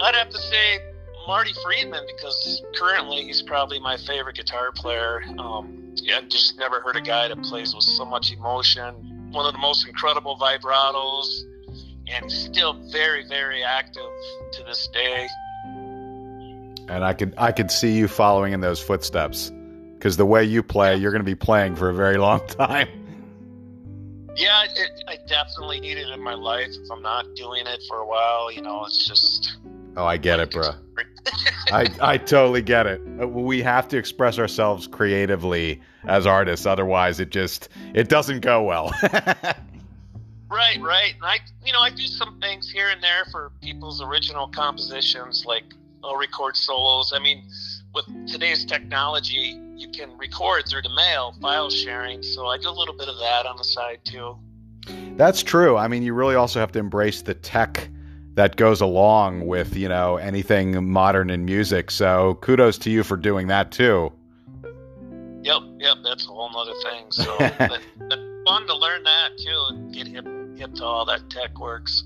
I'd 0.00 0.14
have 0.14 0.30
to 0.30 0.38
say 0.38 0.78
Marty 1.26 1.52
Friedman 1.62 2.04
because 2.06 2.62
currently 2.78 3.24
he's 3.24 3.42
probably 3.42 3.78
my 3.78 3.96
favorite 3.98 4.36
guitar 4.36 4.72
player. 4.72 5.22
Um, 5.38 5.92
yeah, 5.96 6.18
I've 6.18 6.28
just 6.28 6.56
never 6.58 6.80
heard 6.80 6.96
a 6.96 7.02
guy 7.02 7.28
that 7.28 7.42
plays 7.42 7.74
with 7.74 7.84
so 7.84 8.04
much 8.04 8.32
emotion. 8.32 9.28
One 9.30 9.44
of 9.44 9.52
the 9.52 9.58
most 9.58 9.86
incredible 9.86 10.38
vibratos, 10.38 11.42
and 12.10 12.30
still 12.30 12.74
very, 12.90 13.26
very 13.26 13.62
active 13.62 14.10
to 14.52 14.62
this 14.64 14.88
day. 14.88 15.26
And 16.88 17.04
I 17.04 17.12
could 17.12 17.34
I 17.36 17.52
could 17.52 17.70
see 17.70 17.92
you 17.92 18.08
following 18.08 18.52
in 18.52 18.60
those 18.60 18.80
footsteps 18.80 19.52
because 19.94 20.16
the 20.16 20.26
way 20.26 20.44
you 20.44 20.62
play, 20.62 20.96
you're 20.96 21.10
going 21.10 21.22
to 21.22 21.30
be 21.30 21.34
playing 21.34 21.76
for 21.76 21.90
a 21.90 21.94
very 21.94 22.16
long 22.16 22.46
time. 22.46 22.88
Yeah, 24.36 24.64
it, 24.64 25.04
I 25.08 25.18
definitely 25.26 25.80
need 25.80 25.98
it 25.98 26.08
in 26.08 26.22
my 26.22 26.34
life. 26.34 26.68
If 26.68 26.90
I'm 26.92 27.02
not 27.02 27.26
doing 27.34 27.66
it 27.66 27.82
for 27.88 27.98
a 27.98 28.06
while, 28.06 28.52
you 28.52 28.62
know, 28.62 28.84
it's 28.84 29.06
just. 29.06 29.58
Oh, 29.96 30.04
I 30.04 30.16
get 30.16 30.38
it, 30.38 30.52
bro. 30.52 30.70
I, 31.72 31.88
I 32.00 32.18
totally 32.18 32.62
get 32.62 32.86
it. 32.86 33.02
Uh, 33.20 33.26
we 33.26 33.60
have 33.62 33.88
to 33.88 33.98
express 33.98 34.38
ourselves 34.38 34.86
creatively 34.86 35.80
as 36.06 36.24
artists, 36.24 36.66
otherwise 36.66 37.18
it 37.18 37.30
just 37.30 37.68
it 37.94 38.08
doesn't 38.08 38.40
go 38.40 38.62
well. 38.62 38.94
right, 40.50 40.80
right. 40.80 41.14
And 41.14 41.24
I, 41.24 41.38
you 41.64 41.72
know, 41.72 41.80
I 41.80 41.90
do 41.90 42.06
some 42.06 42.38
things 42.40 42.70
here 42.70 42.88
and 42.88 43.02
there 43.02 43.24
for 43.30 43.52
people's 43.60 44.02
original 44.02 44.48
compositions, 44.48 45.44
like 45.46 45.64
I'll 46.02 46.16
record 46.16 46.56
solos. 46.56 47.12
I 47.14 47.18
mean, 47.18 47.48
with 47.94 48.06
today's 48.28 48.64
technology, 48.64 49.60
you 49.76 49.88
can 49.88 50.16
record 50.18 50.68
through 50.68 50.82
the 50.82 50.94
mail, 50.94 51.34
file 51.40 51.70
sharing. 51.70 52.22
So 52.22 52.46
I 52.46 52.58
do 52.58 52.68
a 52.68 52.70
little 52.70 52.96
bit 52.96 53.08
of 53.08 53.18
that 53.18 53.46
on 53.46 53.56
the 53.56 53.64
side 53.64 54.00
too. 54.04 54.36
That's 55.16 55.42
true. 55.42 55.76
I 55.76 55.88
mean, 55.88 56.02
you 56.02 56.14
really 56.14 56.34
also 56.34 56.60
have 56.60 56.72
to 56.72 56.78
embrace 56.78 57.22
the 57.22 57.34
tech 57.34 57.88
that 58.34 58.56
goes 58.56 58.80
along 58.80 59.46
with, 59.46 59.76
you 59.76 59.88
know, 59.88 60.16
anything 60.16 60.88
modern 60.90 61.28
in 61.28 61.44
music. 61.44 61.90
So 61.90 62.38
kudos 62.40 62.78
to 62.78 62.90
you 62.90 63.02
for 63.02 63.16
doing 63.16 63.48
that 63.48 63.72
too. 63.72 64.12
Yep, 65.42 65.62
yep, 65.78 65.96
that's 66.04 66.24
a 66.26 66.28
whole 66.28 66.56
other 66.56 66.74
thing. 66.84 67.06
So 67.10 67.36
but, 67.38 67.80
but 68.08 68.18
fun 68.46 68.66
to 68.66 68.76
learn 68.76 69.02
that 69.02 69.30
too 69.38 69.64
and 69.70 69.92
get 69.92 70.06
hip 70.06 70.26
hip 70.58 70.74
to 70.74 70.84
all 70.84 71.04
that 71.06 71.30
tech 71.30 71.58
works. 71.58 72.04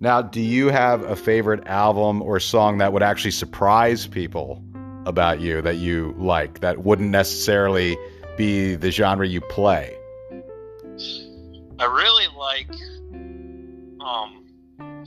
Now, 0.00 0.22
do 0.22 0.40
you 0.40 0.68
have 0.68 1.02
a 1.02 1.16
favorite 1.16 1.66
album 1.66 2.22
or 2.22 2.38
song 2.38 2.78
that 2.78 2.92
would 2.92 3.02
actually 3.02 3.32
surprise 3.32 4.06
people 4.06 4.62
about 5.06 5.40
you 5.40 5.60
that 5.62 5.76
you 5.76 6.14
like 6.18 6.60
that 6.60 6.84
wouldn't 6.84 7.10
necessarily 7.10 7.96
be 8.36 8.76
the 8.76 8.90
genre 8.90 9.26
you 9.26 9.40
play? 9.40 9.96
I 11.80 11.84
really 11.84 12.26
like 12.36 12.70
um, 14.00 14.44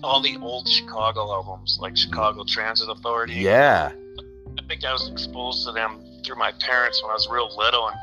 all 0.03 0.21
the 0.21 0.37
old 0.41 0.67
Chicago 0.67 1.31
albums, 1.31 1.77
like 1.81 1.95
Chicago 1.95 2.43
Transit 2.43 2.89
Authority. 2.89 3.35
Yeah. 3.35 3.91
I 4.57 4.61
think 4.67 4.83
I 4.83 4.91
was 4.93 5.09
exposed 5.09 5.65
to 5.65 5.71
them 5.71 6.03
through 6.25 6.37
my 6.37 6.51
parents 6.53 7.01
when 7.01 7.11
I 7.11 7.13
was 7.13 7.27
real 7.29 7.55
little, 7.57 7.87
and 7.87 7.97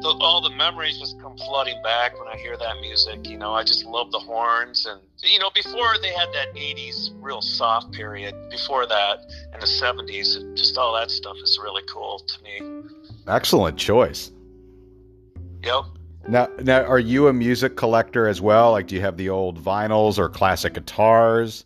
the, 0.00 0.16
all 0.20 0.40
the 0.40 0.50
memories 0.50 0.98
just 0.98 1.20
come 1.20 1.36
flooding 1.36 1.80
back 1.82 2.18
when 2.18 2.28
I 2.28 2.36
hear 2.36 2.56
that 2.56 2.80
music. 2.80 3.28
You 3.28 3.38
know, 3.38 3.52
I 3.52 3.64
just 3.64 3.84
love 3.84 4.12
the 4.12 4.18
horns, 4.18 4.86
and 4.86 5.00
you 5.22 5.38
know, 5.38 5.50
before 5.54 5.94
they 6.00 6.12
had 6.12 6.32
that 6.32 6.54
'80s 6.54 7.10
real 7.20 7.40
soft 7.40 7.92
period, 7.92 8.34
before 8.50 8.86
that 8.86 9.18
in 9.52 9.60
the 9.60 9.66
'70s, 9.66 10.56
just 10.56 10.76
all 10.76 10.94
that 10.94 11.10
stuff 11.10 11.36
is 11.42 11.58
really 11.62 11.82
cool 11.88 12.18
to 12.20 12.42
me. 12.42 12.82
Excellent 13.26 13.76
choice. 13.76 14.30
Yep. 15.62 15.84
Now, 16.28 16.48
now, 16.60 16.82
are 16.82 16.98
you 16.98 17.28
a 17.28 17.32
music 17.32 17.76
collector 17.76 18.26
as 18.26 18.40
well? 18.40 18.72
Like, 18.72 18.88
do 18.88 18.96
you 18.96 19.00
have 19.00 19.16
the 19.16 19.28
old 19.28 19.62
vinyls 19.62 20.18
or 20.18 20.28
classic 20.28 20.74
guitars? 20.74 21.64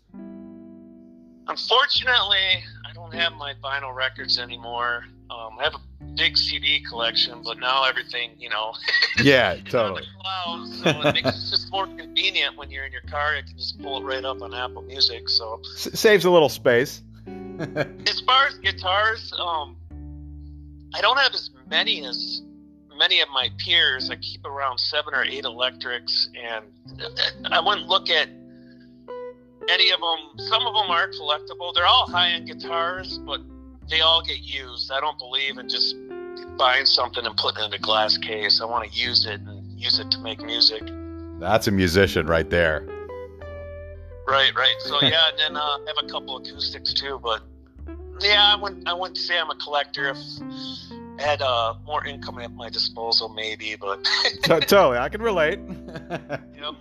Unfortunately, 1.47 2.63
I 2.87 2.93
don't 2.93 3.13
have 3.13 3.33
my 3.33 3.55
vinyl 3.63 3.93
records 3.93 4.37
anymore. 4.37 5.05
Um, 5.31 5.57
I 5.59 5.63
have 5.63 5.75
a 5.75 5.81
big 6.15 6.37
CD 6.37 6.81
collection, 6.87 7.41
but 7.43 7.59
now 7.59 7.83
everything, 7.83 8.31
you 8.37 8.49
know. 8.49 8.73
Yeah, 9.21 9.57
totally. 9.69 10.03
cloud, 10.21 10.67
so 10.69 10.89
it 11.09 11.13
makes 11.13 11.27
it 11.27 11.49
just 11.51 11.69
more 11.69 11.85
convenient 11.85 12.57
when 12.57 12.71
you're 12.71 12.85
in 12.85 12.93
your 12.93 13.01
car. 13.01 13.35
You 13.35 13.43
can 13.43 13.57
just 13.57 13.79
pull 13.81 13.97
it 13.97 14.05
right 14.05 14.23
up 14.23 14.41
on 14.41 14.53
Apple 14.53 14.81
Music. 14.83 15.27
So 15.27 15.61
S- 15.75 15.99
saves 15.99 16.23
a 16.23 16.31
little 16.31 16.47
space. 16.47 17.01
as 17.59 18.21
far 18.21 18.47
as 18.47 18.57
guitars, 18.59 19.33
um, 19.37 19.75
I 20.95 21.01
don't 21.01 21.17
have 21.19 21.33
as 21.33 21.51
many 21.69 22.05
as 22.05 22.41
many 22.97 23.19
of 23.19 23.27
my 23.33 23.49
peers. 23.57 24.09
I 24.09 24.15
keep 24.15 24.45
around 24.45 24.79
seven 24.79 25.13
or 25.13 25.23
eight 25.23 25.43
electrics, 25.43 26.29
and 26.41 26.65
I 27.51 27.59
wouldn't 27.59 27.87
look 27.87 28.09
at 28.09 28.29
any 29.69 29.91
of 29.91 29.99
them. 29.99 30.47
Some 30.47 30.65
of 30.65 30.73
them 30.73 30.89
are 30.89 31.09
collectible. 31.09 31.73
They're 31.75 31.85
all 31.85 32.07
high-end 32.09 32.47
guitars, 32.47 33.17
but 33.19 33.41
they 33.91 33.99
all 33.99 34.23
get 34.23 34.39
used. 34.39 34.89
I 34.91 34.99
don't 34.99 35.19
believe 35.19 35.57
in 35.57 35.69
just 35.69 35.95
buying 36.57 36.85
something 36.85 37.25
and 37.25 37.35
putting 37.35 37.63
it 37.63 37.67
in 37.67 37.73
a 37.73 37.77
glass 37.77 38.17
case. 38.17 38.61
I 38.61 38.65
want 38.65 38.89
to 38.89 38.97
use 38.97 39.25
it 39.25 39.41
and 39.41 39.79
use 39.79 39.99
it 39.99 40.09
to 40.11 40.19
make 40.19 40.41
music. 40.41 40.81
That's 41.39 41.67
a 41.67 41.71
musician 41.71 42.25
right 42.25 42.49
there. 42.49 42.87
Right, 44.27 44.55
right. 44.55 44.75
So 44.79 45.01
yeah, 45.01 45.29
and 45.29 45.37
then 45.37 45.57
uh, 45.57 45.59
I 45.59 45.85
have 45.87 46.05
a 46.05 46.07
couple 46.07 46.37
acoustics 46.37 46.93
too. 46.93 47.19
But 47.21 47.41
yeah, 48.21 48.53
I 48.55 48.61
wouldn't 48.61 48.87
I 48.87 48.93
wouldn't 48.93 49.17
say 49.17 49.37
I'm 49.37 49.49
a 49.49 49.55
collector. 49.55 50.09
If 50.09 50.17
I 51.19 51.21
had 51.21 51.41
uh, 51.41 51.73
more 51.85 52.05
income 52.05 52.39
at 52.39 52.51
my 52.53 52.69
disposal, 52.69 53.27
maybe. 53.27 53.75
But 53.75 54.07
totally, 54.43 54.99
I 54.99 55.09
can 55.09 55.21
relate. 55.21 55.59
yep. 56.09 56.75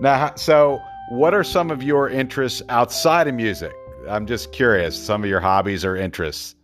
Now, 0.00 0.34
so 0.34 0.80
what 1.10 1.32
are 1.32 1.44
some 1.44 1.70
of 1.70 1.82
your 1.82 2.10
interests 2.10 2.60
outside 2.68 3.28
of 3.28 3.34
music? 3.34 3.72
I'm 4.08 4.26
just 4.26 4.52
curious. 4.52 4.96
Some 5.00 5.22
of 5.24 5.30
your 5.30 5.40
hobbies 5.40 5.84
or 5.84 5.96
interests. 5.96 6.56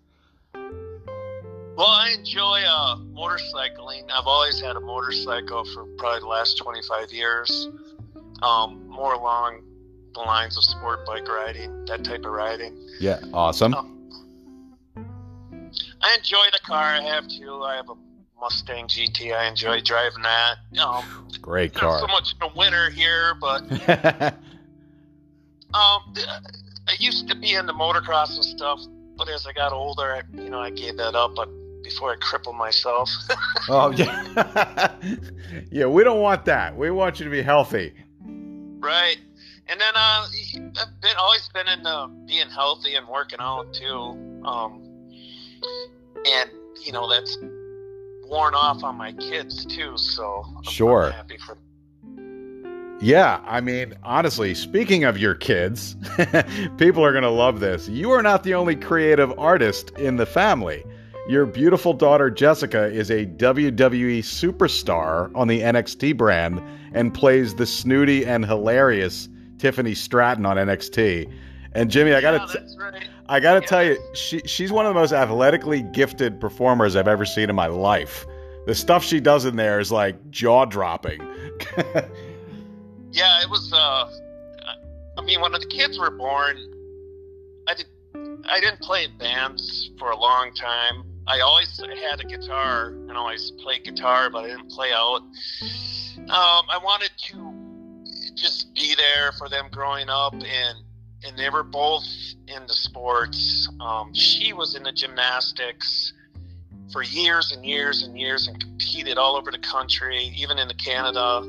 Well, 0.54 1.88
I 1.88 2.14
enjoy 2.18 2.60
uh, 2.66 2.96
motorcycling. 2.96 4.10
I've 4.12 4.26
always 4.26 4.60
had 4.60 4.76
a 4.76 4.80
motorcycle 4.80 5.64
for 5.72 5.86
probably 5.96 6.20
the 6.20 6.26
last 6.26 6.58
25 6.58 7.10
years. 7.10 7.68
Um, 8.42 8.86
more 8.88 9.14
along 9.14 9.62
the 10.12 10.20
lines 10.20 10.56
of 10.56 10.64
sport 10.64 11.06
bike 11.06 11.28
riding, 11.28 11.84
that 11.86 12.04
type 12.04 12.24
of 12.24 12.32
riding. 12.32 12.76
Yeah, 12.98 13.20
awesome. 13.32 13.74
Um, 13.74 14.10
I 16.02 16.16
enjoy 16.16 16.44
the 16.52 16.60
car 16.64 16.82
I 16.82 17.02
have 17.02 17.28
too. 17.28 17.62
I 17.62 17.76
have 17.76 17.88
a 17.88 17.94
Mustang 18.40 18.88
GT. 18.88 19.34
I 19.34 19.46
enjoy 19.46 19.80
driving 19.80 20.22
that. 20.22 20.56
Um, 20.82 21.28
Great 21.40 21.74
car. 21.74 22.00
Not 22.00 22.00
so 22.00 22.06
much 22.08 22.32
in 22.32 22.38
the 22.40 22.58
winter 22.58 22.90
here, 22.90 23.34
but 23.40 23.62
um, 25.74 26.14
I 26.90 26.96
used 26.98 27.28
to 27.28 27.36
be 27.36 27.54
into 27.54 27.72
motocross 27.72 28.34
and 28.34 28.44
stuff, 28.44 28.80
but 29.16 29.28
as 29.28 29.46
I 29.46 29.52
got 29.52 29.72
older, 29.72 30.12
I, 30.12 30.22
you 30.36 30.50
know, 30.50 30.58
I 30.58 30.70
gave 30.70 30.96
that 30.96 31.14
up. 31.14 31.36
But 31.36 31.48
before 31.82 32.12
I 32.12 32.16
cripple 32.16 32.56
myself. 32.56 33.10
oh 33.68 33.90
yeah, 33.90 34.94
yeah. 35.70 35.86
We 35.86 36.04
don't 36.04 36.20
want 36.20 36.44
that. 36.46 36.76
We 36.76 36.90
want 36.90 37.20
you 37.20 37.24
to 37.24 37.30
be 37.30 37.42
healthy. 37.42 37.92
Right, 38.24 39.18
and 39.68 39.80
then 39.80 39.92
uh, 39.94 40.26
I've 40.26 41.00
been 41.00 41.16
always 41.18 41.48
been 41.54 41.68
into 41.68 42.10
being 42.26 42.48
healthy 42.48 42.96
and 42.96 43.06
working 43.06 43.38
out 43.40 43.72
too. 43.72 44.42
Um, 44.44 44.82
and 46.26 46.50
you 46.84 46.92
know 46.92 47.08
that's 47.08 47.38
worn 48.24 48.54
off 48.54 48.82
on 48.82 48.96
my 48.96 49.12
kids 49.12 49.64
too. 49.64 49.96
So 49.96 50.44
I'm, 50.56 50.62
sure, 50.64 51.06
I'm 51.06 51.12
happy 51.12 51.38
for. 51.38 51.56
Yeah, 53.02 53.40
I 53.46 53.62
mean, 53.62 53.94
honestly, 54.02 54.52
speaking 54.54 55.04
of 55.04 55.16
your 55.16 55.34
kids, 55.34 55.96
people 56.76 57.02
are 57.02 57.12
going 57.12 57.22
to 57.22 57.30
love 57.30 57.60
this. 57.60 57.88
You 57.88 58.10
are 58.10 58.22
not 58.22 58.44
the 58.44 58.52
only 58.52 58.76
creative 58.76 59.36
artist 59.38 59.90
in 59.92 60.16
the 60.16 60.26
family. 60.26 60.84
Your 61.26 61.46
beautiful 61.46 61.94
daughter 61.94 62.28
Jessica 62.30 62.86
is 62.86 63.10
a 63.10 63.24
WWE 63.24 64.18
superstar 64.18 65.34
on 65.34 65.48
the 65.48 65.60
NXT 65.60 66.16
brand 66.16 66.62
and 66.92 67.14
plays 67.14 67.54
the 67.54 67.64
snooty 67.64 68.26
and 68.26 68.44
hilarious 68.44 69.30
Tiffany 69.56 69.94
Stratton 69.94 70.44
on 70.44 70.56
NXT. 70.56 71.32
And 71.72 71.90
Jimmy, 71.90 72.12
I 72.12 72.20
gotta, 72.20 72.60
yeah, 72.60 72.84
right. 72.84 73.08
I 73.28 73.40
gotta 73.40 73.60
yeah. 73.60 73.66
tell 73.66 73.84
you, 73.84 73.98
she 74.12 74.40
she's 74.40 74.72
one 74.72 74.86
of 74.86 74.92
the 74.92 74.98
most 74.98 75.12
athletically 75.12 75.82
gifted 75.82 76.40
performers 76.40 76.96
I've 76.96 77.08
ever 77.08 77.24
seen 77.24 77.48
in 77.48 77.56
my 77.56 77.68
life. 77.68 78.26
The 78.66 78.74
stuff 78.74 79.04
she 79.04 79.20
does 79.20 79.44
in 79.44 79.56
there 79.56 79.78
is 79.78 79.92
like 79.92 80.30
jaw 80.30 80.64
dropping. 80.64 81.22
yeah, 83.12 83.42
it 83.42 83.50
was. 83.50 83.72
Uh, 83.72 84.10
I 85.18 85.22
mean, 85.22 85.40
when 85.40 85.52
the 85.52 85.66
kids 85.66 85.98
were 85.98 86.10
born, 86.10 86.56
I 87.68 87.74
did. 87.74 87.86
I 88.48 88.60
didn't 88.60 88.80
play 88.80 89.04
in 89.04 89.16
bands 89.18 89.90
for 89.98 90.10
a 90.10 90.16
long 90.16 90.52
time. 90.54 91.04
I 91.26 91.40
always 91.40 91.78
had 91.78 92.20
a 92.20 92.24
guitar 92.24 92.88
and 92.88 93.12
always 93.12 93.52
played 93.62 93.84
guitar, 93.84 94.30
but 94.30 94.44
I 94.44 94.48
didn't 94.48 94.70
play 94.70 94.90
out. 94.92 95.20
Um, 96.16 96.64
I 96.68 96.78
wanted 96.82 97.10
to 97.28 98.34
just 98.34 98.74
be 98.74 98.94
there 98.96 99.32
for 99.38 99.48
them 99.48 99.68
growing 99.70 100.08
up, 100.08 100.32
and 100.32 100.78
and 101.22 101.36
they 101.36 101.50
were 101.50 101.62
both 101.62 102.06
into 102.48 102.72
sports. 102.72 103.68
Um, 103.80 104.14
she 104.14 104.52
was 104.52 104.74
into 104.74 104.92
gymnastics 104.92 106.12
for 106.90 107.02
years 107.02 107.52
and 107.52 107.64
years 107.64 108.02
and 108.02 108.18
years, 108.18 108.48
and 108.48 108.58
competed 108.58 109.18
all 109.18 109.36
over 109.36 109.50
the 109.50 109.58
country, 109.58 110.32
even 110.36 110.58
into 110.58 110.74
Canada 110.74 111.42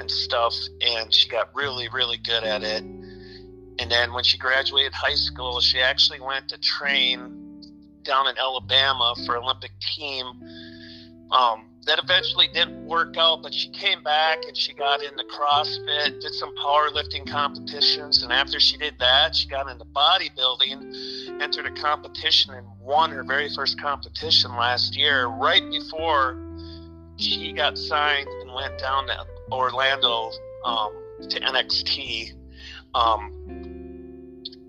and 0.00 0.10
stuff. 0.10 0.54
And 0.80 1.12
she 1.12 1.28
got 1.28 1.54
really, 1.54 1.88
really 1.92 2.18
good 2.18 2.44
at 2.44 2.62
it. 2.62 2.82
and 3.80 3.90
then 3.90 4.12
when 4.12 4.24
she 4.24 4.36
graduated 4.38 4.92
high 4.92 5.14
school, 5.14 5.60
she 5.60 5.80
actually 5.80 6.20
went 6.20 6.48
to 6.48 6.58
train 6.58 7.62
down 8.02 8.26
in 8.26 8.36
Alabama 8.38 9.14
for 9.24 9.36
Olympic 9.36 9.70
team. 9.80 10.26
Um, 11.30 11.68
that 11.86 11.98
eventually 12.02 12.48
didn't 12.52 12.86
work 12.86 13.16
out, 13.16 13.42
but 13.42 13.54
she 13.54 13.70
came 13.70 14.02
back 14.02 14.44
and 14.46 14.56
she 14.56 14.74
got 14.74 15.02
into 15.02 15.24
CrossFit, 15.24 16.20
did 16.20 16.34
some 16.34 16.54
powerlifting 16.56 17.26
competitions, 17.26 18.22
and 18.22 18.30
after 18.30 18.60
she 18.60 18.76
did 18.76 18.94
that, 18.98 19.34
she 19.34 19.48
got 19.48 19.70
into 19.70 19.86
bodybuilding, 19.86 21.40
entered 21.40 21.64
a 21.64 21.70
competition, 21.80 22.52
and 22.54 22.66
won 22.78 23.10
her 23.10 23.24
very 23.24 23.48
first 23.54 23.80
competition 23.80 24.54
last 24.54 24.96
year, 24.96 25.26
right 25.26 25.62
before 25.70 26.36
she 27.16 27.52
got 27.52 27.78
signed 27.78 28.28
and 28.42 28.52
went 28.52 28.78
down 28.78 29.06
to 29.06 29.12
Orlando 29.50 30.30
um, 30.64 30.92
to 31.28 31.40
NXT. 31.40 32.32
Um, 32.94 33.32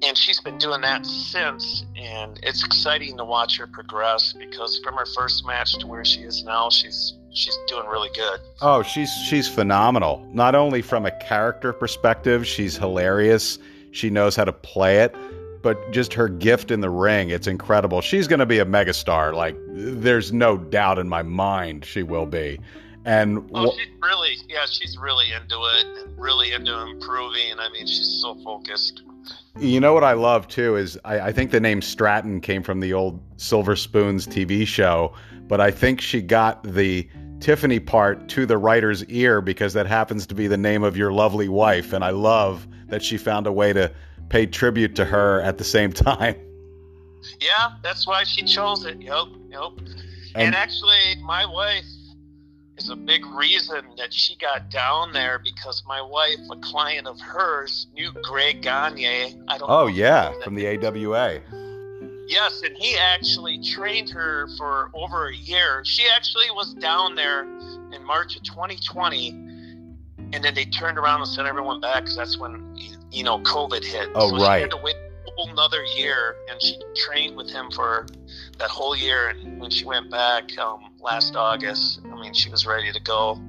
and 0.03 0.17
she's 0.17 0.39
been 0.39 0.57
doing 0.57 0.81
that 0.81 1.05
since 1.05 1.85
and 1.95 2.39
it's 2.43 2.63
exciting 2.63 3.17
to 3.17 3.25
watch 3.25 3.57
her 3.57 3.67
progress 3.67 4.33
because 4.33 4.79
from 4.83 4.95
her 4.95 5.05
first 5.05 5.45
match 5.45 5.77
to 5.77 5.87
where 5.87 6.05
she 6.05 6.21
is 6.21 6.43
now 6.43 6.69
she's 6.69 7.15
she's 7.31 7.57
doing 7.67 7.85
really 7.87 8.09
good. 8.15 8.39
Oh 8.61 8.81
she's 8.81 9.11
she's 9.27 9.47
phenomenal. 9.47 10.25
Not 10.31 10.55
only 10.55 10.81
from 10.81 11.05
a 11.05 11.11
character 11.19 11.73
perspective 11.73 12.47
she's 12.47 12.77
hilarious. 12.77 13.59
She 13.91 14.09
knows 14.09 14.35
how 14.35 14.45
to 14.45 14.53
play 14.53 14.99
it 14.99 15.15
but 15.61 15.91
just 15.91 16.13
her 16.13 16.29
gift 16.29 16.71
in 16.71 16.79
the 16.79 16.89
ring 16.89 17.29
it's 17.29 17.47
incredible. 17.47 18.01
She's 18.01 18.27
going 18.27 18.39
to 18.39 18.45
be 18.45 18.59
a 18.59 18.65
megastar 18.65 19.33
like 19.33 19.55
there's 19.67 20.31
no 20.31 20.57
doubt 20.57 20.99
in 20.99 21.09
my 21.09 21.23
mind 21.23 21.85
she 21.85 22.03
will 22.03 22.25
be 22.25 22.59
and 23.09 23.49
oh, 23.55 23.71
she's 23.71 23.87
really 24.01 24.37
yeah 24.47 24.65
she's 24.65 24.97
really 24.97 25.31
into 25.31 25.55
it 25.55 25.85
and 25.97 26.17
really 26.17 26.51
into 26.51 26.71
improving 26.79 27.57
i 27.57 27.67
mean 27.69 27.87
she's 27.87 28.19
so 28.21 28.35
focused 28.43 29.01
you 29.59 29.79
know 29.79 29.93
what 29.93 30.03
I 30.03 30.13
love 30.13 30.47
too 30.47 30.77
is 30.77 30.97
I, 31.03 31.19
I, 31.19 31.31
think 31.33 31.51
the 31.51 31.59
name 31.59 31.81
Stratton 31.81 32.39
came 32.39 32.63
from 32.63 32.79
the 32.79 32.93
old 32.93 33.19
Silver 33.37 33.75
Spoons 33.75 34.25
TV 34.25 34.65
show, 34.65 35.13
but 35.47 35.59
I 35.59 35.69
think 35.69 35.99
she 35.99 36.21
got 36.21 36.63
the 36.63 37.07
Tiffany 37.41 37.79
part 37.79 38.29
to 38.29 38.45
the 38.45 38.57
writer's 38.57 39.03
ear 39.05 39.41
because 39.41 39.73
that 39.73 39.85
happens 39.85 40.25
to 40.27 40.35
be 40.35 40.47
the 40.47 40.57
name 40.57 40.83
of 40.83 40.95
your 40.95 41.11
lovely 41.11 41.49
wife, 41.49 41.91
and 41.91 42.05
I 42.05 42.11
love 42.11 42.67
that 42.87 43.03
she 43.03 43.17
found 43.17 43.47
a 43.47 43.51
way 43.51 43.73
to 43.73 43.91
pay 44.29 44.45
tribute 44.45 44.95
to 44.95 45.05
her 45.05 45.41
at 45.41 45.57
the 45.57 45.63
same 45.65 45.91
time. 45.93 46.35
Yeah, 47.41 47.71
that's 47.83 48.07
why 48.07 48.23
she 48.23 48.43
chose 48.43 48.85
it. 48.85 49.01
Yep, 49.01 49.25
yep. 49.49 49.71
And, 50.35 50.37
and 50.37 50.55
actually, 50.55 51.15
my 51.21 51.45
wife 51.45 51.83
is 52.79 52.89
a 52.89 52.95
big 52.95 53.25
reason 53.25 53.85
that 53.97 54.13
she 54.13 54.35
got 54.37 54.69
down 54.69 55.11
there 55.11 55.39
because 55.39 55.83
my 55.85 56.01
wife, 56.01 56.39
a 56.49 56.55
client 56.57 57.07
of 57.07 57.19
hers, 57.19 57.87
knew 57.93 58.11
Greg 58.23 58.61
Gagne. 58.61 59.35
I 59.47 59.57
don't. 59.57 59.69
Oh 59.69 59.87
yeah, 59.87 60.31
from 60.43 60.55
the 60.55 60.67
AWA. 60.67 61.41
Yes, 62.27 62.61
and 62.63 62.77
he 62.77 62.95
actually 62.95 63.61
trained 63.63 64.09
her 64.11 64.47
for 64.57 64.91
over 64.93 65.29
a 65.29 65.35
year. 65.35 65.81
She 65.83 66.07
actually 66.15 66.49
was 66.51 66.73
down 66.75 67.15
there 67.15 67.43
in 67.91 68.03
March 68.05 68.35
of 68.35 68.43
2020, 68.43 69.29
and 69.29 70.43
then 70.43 70.53
they 70.53 70.65
turned 70.65 70.97
around 70.97 71.21
and 71.21 71.29
sent 71.29 71.47
everyone 71.47 71.81
back 71.81 72.03
because 72.03 72.15
that's 72.15 72.37
when 72.37 72.77
you 73.11 73.23
know 73.23 73.39
COVID 73.39 73.83
hit. 73.83 74.09
Oh 74.15 74.29
so 74.29 74.45
right. 74.45 74.57
She 74.57 74.61
had 74.61 74.71
to 74.71 74.77
wait 74.77 74.95
another 75.59 75.83
year, 75.97 76.35
and 76.49 76.61
she 76.61 76.79
trained 76.95 77.35
with 77.35 77.49
him 77.49 77.69
for 77.71 78.07
that 78.57 78.69
whole 78.69 78.95
year. 78.95 79.29
And 79.29 79.59
when 79.59 79.69
she 79.69 79.85
went 79.85 80.09
back 80.09 80.57
um, 80.57 80.91
last 81.01 81.35
August, 81.35 81.99
I 82.11 82.19
mean, 82.19 82.33
she 82.33 82.49
was 82.49 82.65
ready 82.65 82.91
to 82.91 82.99
go. 83.01 83.39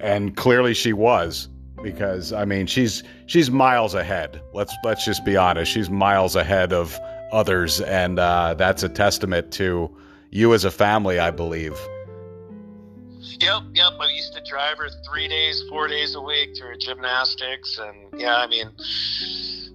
And 0.00 0.36
clearly, 0.36 0.74
she 0.74 0.92
was 0.92 1.48
because 1.82 2.32
I 2.32 2.44
mean, 2.44 2.66
she's 2.66 3.04
she's 3.26 3.50
miles 3.50 3.94
ahead. 3.94 4.40
Let's 4.52 4.74
let's 4.82 5.04
just 5.04 5.24
be 5.24 5.36
honest. 5.36 5.70
She's 5.70 5.88
miles 5.88 6.34
ahead 6.34 6.72
of 6.72 6.98
others, 7.32 7.80
and 7.80 8.18
uh, 8.18 8.54
that's 8.54 8.82
a 8.82 8.88
testament 8.88 9.52
to 9.52 9.94
you 10.30 10.52
as 10.52 10.64
a 10.64 10.70
family, 10.70 11.20
I 11.20 11.30
believe. 11.30 11.78
Yep, 13.40 13.62
yep. 13.74 13.92
I 14.00 14.10
used 14.10 14.34
to 14.34 14.42
drive 14.48 14.78
her 14.78 14.88
three 15.08 15.28
days, 15.28 15.62
four 15.68 15.88
days 15.88 16.14
a 16.14 16.20
week 16.20 16.54
to 16.54 16.64
her 16.64 16.76
gymnastics, 16.76 17.78
and 17.78 18.20
yeah, 18.20 18.36
I 18.36 18.46
mean, 18.46 18.70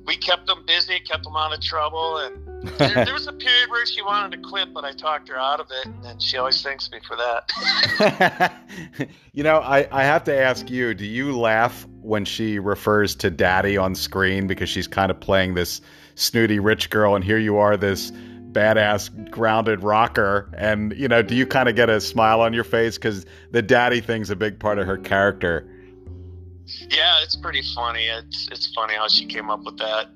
we 0.05 0.17
kept 0.17 0.47
them 0.47 0.65
busy, 0.65 0.99
kept 0.99 1.23
them 1.23 1.35
out 1.35 1.53
of 1.53 1.61
trouble, 1.61 2.17
and 2.17 2.43
there, 2.77 3.05
there, 3.05 3.13
was 3.13 3.27
a 3.27 3.33
period 3.33 3.69
where 3.69 3.85
she 3.85 4.01
wanted 4.01 4.41
to 4.41 4.49
quit, 4.49 4.73
but 4.73 4.85
I 4.85 4.93
talked 4.93 5.29
her 5.29 5.37
out 5.37 5.59
of 5.59 5.67
it, 5.71 5.87
and 6.05 6.21
she 6.21 6.37
always 6.37 6.61
thanks 6.61 6.89
me 6.91 6.99
for 7.05 7.15
that. 7.15 8.53
you 9.33 9.43
know, 9.43 9.59
I, 9.59 9.87
I 9.91 10.03
have 10.03 10.23
to 10.25 10.35
ask 10.35 10.69
you: 10.69 10.93
Do 10.93 11.05
you 11.05 11.37
laugh 11.37 11.85
when 12.01 12.25
she 12.25 12.59
refers 12.59 13.15
to 13.15 13.29
Daddy 13.29 13.77
on 13.77 13.95
screen 13.95 14.47
because 14.47 14.69
she's 14.69 14.87
kind 14.87 15.11
of 15.11 15.19
playing 15.19 15.53
this 15.53 15.81
snooty 16.15 16.59
rich 16.59 16.89
girl, 16.89 17.15
and 17.15 17.23
here 17.23 17.37
you 17.37 17.57
are, 17.57 17.77
this 17.77 18.11
badass 18.53 19.31
grounded 19.31 19.83
rocker, 19.83 20.49
and 20.57 20.93
you 20.95 21.07
know, 21.07 21.21
do 21.21 21.35
you 21.35 21.45
kind 21.45 21.67
of 21.67 21.75
get 21.75 21.89
a 21.89 21.99
smile 21.99 22.41
on 22.41 22.53
your 22.53 22.63
face 22.63 22.97
because 22.97 23.25
the 23.51 23.61
daddy 23.61 24.01
thing's 24.01 24.29
a 24.29 24.35
big 24.35 24.59
part 24.59 24.79
of 24.79 24.87
her 24.87 24.97
character? 24.97 25.69
Yeah, 26.89 27.21
it's 27.23 27.35
pretty 27.35 27.61
funny. 27.75 28.05
It's 28.05 28.47
it's 28.51 28.73
funny 28.73 28.93
how 28.93 29.07
she 29.07 29.25
came 29.25 29.49
up 29.49 29.63
with 29.63 29.77
that. 29.79 30.09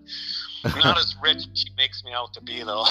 not 0.63 0.97
as 0.97 1.15
rich 1.21 1.37
as 1.37 1.47
she 1.53 1.67
makes 1.77 2.03
me 2.03 2.11
out 2.13 2.33
to 2.33 2.41
be, 2.41 2.63
though. 2.63 2.85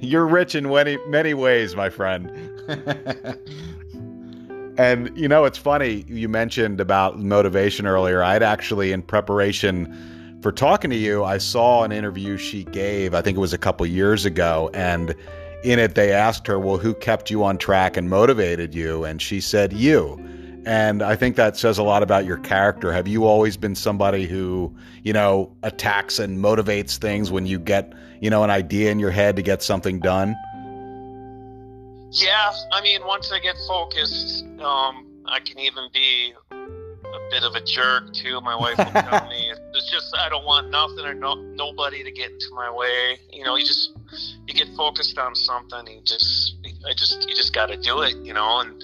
You're 0.00 0.26
rich 0.26 0.54
in 0.54 0.68
many 0.68 0.98
many 1.08 1.34
ways, 1.34 1.76
my 1.76 1.90
friend. 1.90 2.30
and 4.78 5.16
you 5.16 5.28
know, 5.28 5.44
it's 5.44 5.58
funny 5.58 6.04
you 6.08 6.28
mentioned 6.28 6.80
about 6.80 7.18
motivation 7.18 7.86
earlier. 7.86 8.22
I'd 8.22 8.42
actually, 8.42 8.92
in 8.92 9.02
preparation 9.02 10.15
for 10.46 10.52
talking 10.52 10.90
to 10.90 10.96
you, 10.96 11.24
I 11.24 11.38
saw 11.38 11.82
an 11.82 11.90
interview 11.90 12.36
she 12.36 12.62
gave. 12.62 13.14
I 13.14 13.20
think 13.20 13.36
it 13.36 13.40
was 13.40 13.52
a 13.52 13.58
couple 13.58 13.84
years 13.84 14.24
ago, 14.24 14.70
and 14.72 15.12
in 15.64 15.80
it 15.80 15.96
they 15.96 16.12
asked 16.12 16.46
her, 16.46 16.56
"Well, 16.56 16.76
who 16.76 16.94
kept 16.94 17.32
you 17.32 17.42
on 17.42 17.58
track 17.58 17.96
and 17.96 18.08
motivated 18.08 18.72
you?" 18.72 19.02
And 19.02 19.20
she 19.20 19.40
said, 19.40 19.72
"You." 19.72 20.24
And 20.64 21.02
I 21.02 21.16
think 21.16 21.34
that 21.34 21.56
says 21.56 21.78
a 21.78 21.82
lot 21.82 22.04
about 22.04 22.26
your 22.26 22.36
character. 22.36 22.92
Have 22.92 23.08
you 23.08 23.24
always 23.24 23.56
been 23.56 23.74
somebody 23.74 24.28
who, 24.28 24.72
you 25.02 25.12
know, 25.12 25.50
attacks 25.64 26.20
and 26.20 26.38
motivates 26.38 26.96
things 26.96 27.32
when 27.32 27.44
you 27.44 27.58
get, 27.58 27.92
you 28.20 28.30
know, 28.30 28.44
an 28.44 28.50
idea 28.50 28.92
in 28.92 29.00
your 29.00 29.10
head 29.10 29.34
to 29.34 29.42
get 29.42 29.64
something 29.64 29.98
done? 29.98 30.36
Yeah, 32.12 32.52
I 32.70 32.80
mean, 32.82 33.04
once 33.04 33.32
I 33.32 33.40
get 33.40 33.56
focused, 33.66 34.44
um, 34.60 35.08
I 35.26 35.40
can 35.40 35.58
even 35.58 35.88
be 35.92 36.34
a 36.52 37.30
bit 37.30 37.42
of 37.42 37.56
a 37.56 37.60
jerk 37.64 38.12
too. 38.12 38.40
My 38.40 38.54
wife 38.54 38.78
will 38.78 39.02
tell 39.02 39.28
me 39.28 39.45
it's 39.76 39.90
just 39.90 40.14
I 40.16 40.28
don't 40.28 40.44
want 40.44 40.70
nothing 40.70 41.04
or 41.04 41.14
no, 41.14 41.34
nobody 41.34 42.02
to 42.02 42.10
get 42.10 42.30
into 42.30 42.50
my 42.54 42.70
way. 42.70 43.18
You 43.30 43.44
know, 43.44 43.56
you 43.56 43.64
just 43.64 43.92
you 44.46 44.54
get 44.54 44.68
focused 44.76 45.18
on 45.18 45.34
something. 45.34 45.86
You 45.86 46.00
just 46.02 46.56
I 46.88 46.94
just 46.94 47.28
you 47.28 47.34
just 47.34 47.52
got 47.52 47.66
to 47.66 47.76
do 47.76 48.02
it. 48.02 48.16
You 48.16 48.32
know, 48.34 48.60
and 48.60 48.82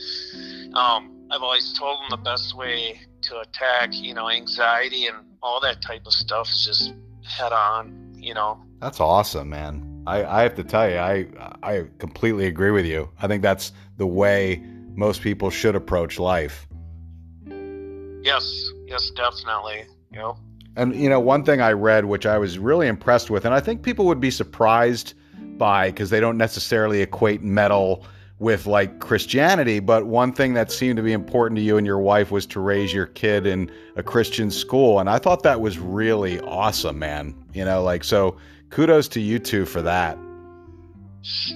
um, 0.74 1.28
I've 1.30 1.42
always 1.42 1.72
told 1.72 2.00
them 2.00 2.10
the 2.10 2.16
best 2.18 2.56
way 2.56 3.00
to 3.22 3.40
attack, 3.40 3.90
you 3.92 4.14
know, 4.14 4.28
anxiety 4.28 5.06
and 5.06 5.16
all 5.42 5.60
that 5.60 5.80
type 5.80 6.06
of 6.06 6.12
stuff 6.12 6.48
is 6.48 6.64
just 6.64 6.94
head 7.24 7.52
on, 7.52 8.14
you 8.16 8.34
know. 8.34 8.62
That's 8.80 9.00
awesome, 9.00 9.50
man. 9.50 10.04
I, 10.06 10.24
I 10.24 10.42
have 10.42 10.56
to 10.56 10.64
tell 10.64 10.90
you, 10.90 10.96
I 10.96 11.26
I 11.62 11.86
completely 11.98 12.46
agree 12.46 12.72
with 12.72 12.86
you. 12.86 13.08
I 13.20 13.28
think 13.28 13.42
that's 13.42 13.72
the 13.96 14.06
way 14.06 14.62
most 14.94 15.22
people 15.22 15.48
should 15.48 15.76
approach 15.76 16.18
life. 16.18 16.66
Yes, 18.22 18.70
yes, 18.86 19.10
definitely. 19.16 19.84
You 20.10 20.18
know. 20.18 20.36
And 20.76 20.94
you 20.94 21.08
know, 21.08 21.20
one 21.20 21.44
thing 21.44 21.60
I 21.60 21.72
read 21.72 22.06
which 22.06 22.26
I 22.26 22.38
was 22.38 22.58
really 22.58 22.88
impressed 22.88 23.30
with, 23.30 23.44
and 23.44 23.54
I 23.54 23.60
think 23.60 23.82
people 23.82 24.06
would 24.06 24.20
be 24.20 24.30
surprised 24.30 25.14
by 25.58 25.90
because 25.90 26.10
they 26.10 26.20
don't 26.20 26.38
necessarily 26.38 27.02
equate 27.02 27.42
metal 27.42 28.06
with 28.38 28.66
like 28.66 28.98
Christianity, 28.98 29.78
but 29.78 30.06
one 30.06 30.32
thing 30.32 30.54
that 30.54 30.72
seemed 30.72 30.96
to 30.96 31.02
be 31.02 31.12
important 31.12 31.56
to 31.58 31.62
you 31.62 31.76
and 31.76 31.86
your 31.86 32.00
wife 32.00 32.32
was 32.32 32.44
to 32.46 32.58
raise 32.58 32.92
your 32.92 33.06
kid 33.06 33.46
in 33.46 33.70
a 33.94 34.02
Christian 34.02 34.50
school. 34.50 34.98
And 34.98 35.08
I 35.08 35.18
thought 35.18 35.44
that 35.44 35.60
was 35.60 35.78
really 35.78 36.40
awesome, 36.40 36.98
man. 36.98 37.36
You 37.54 37.64
know, 37.64 37.84
like, 37.84 38.02
so 38.02 38.36
kudos 38.70 39.06
to 39.08 39.20
you 39.20 39.38
two 39.38 39.64
for 39.64 39.80
that. 39.82 40.18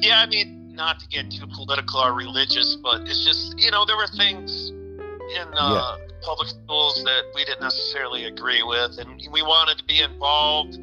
Yeah, 0.00 0.20
I 0.20 0.26
mean, 0.26 0.76
not 0.76 1.00
to 1.00 1.08
get 1.08 1.28
too 1.28 1.48
political 1.48 1.98
or 1.98 2.12
religious, 2.12 2.76
but 2.76 3.00
it's 3.00 3.24
just, 3.24 3.58
you 3.58 3.72
know, 3.72 3.84
there 3.84 3.96
were 3.96 4.06
things 4.06 4.70
in 4.70 5.48
uh. 5.54 5.96
Public 6.26 6.48
schools 6.48 7.02
that 7.04 7.22
we 7.34 7.44
didn't 7.44 7.62
necessarily 7.62 8.24
agree 8.24 8.62
with, 8.62 8.98
and 8.98 9.22
we 9.32 9.42
wanted 9.42 9.78
to 9.78 9.84
be 9.84 10.00
involved 10.02 10.76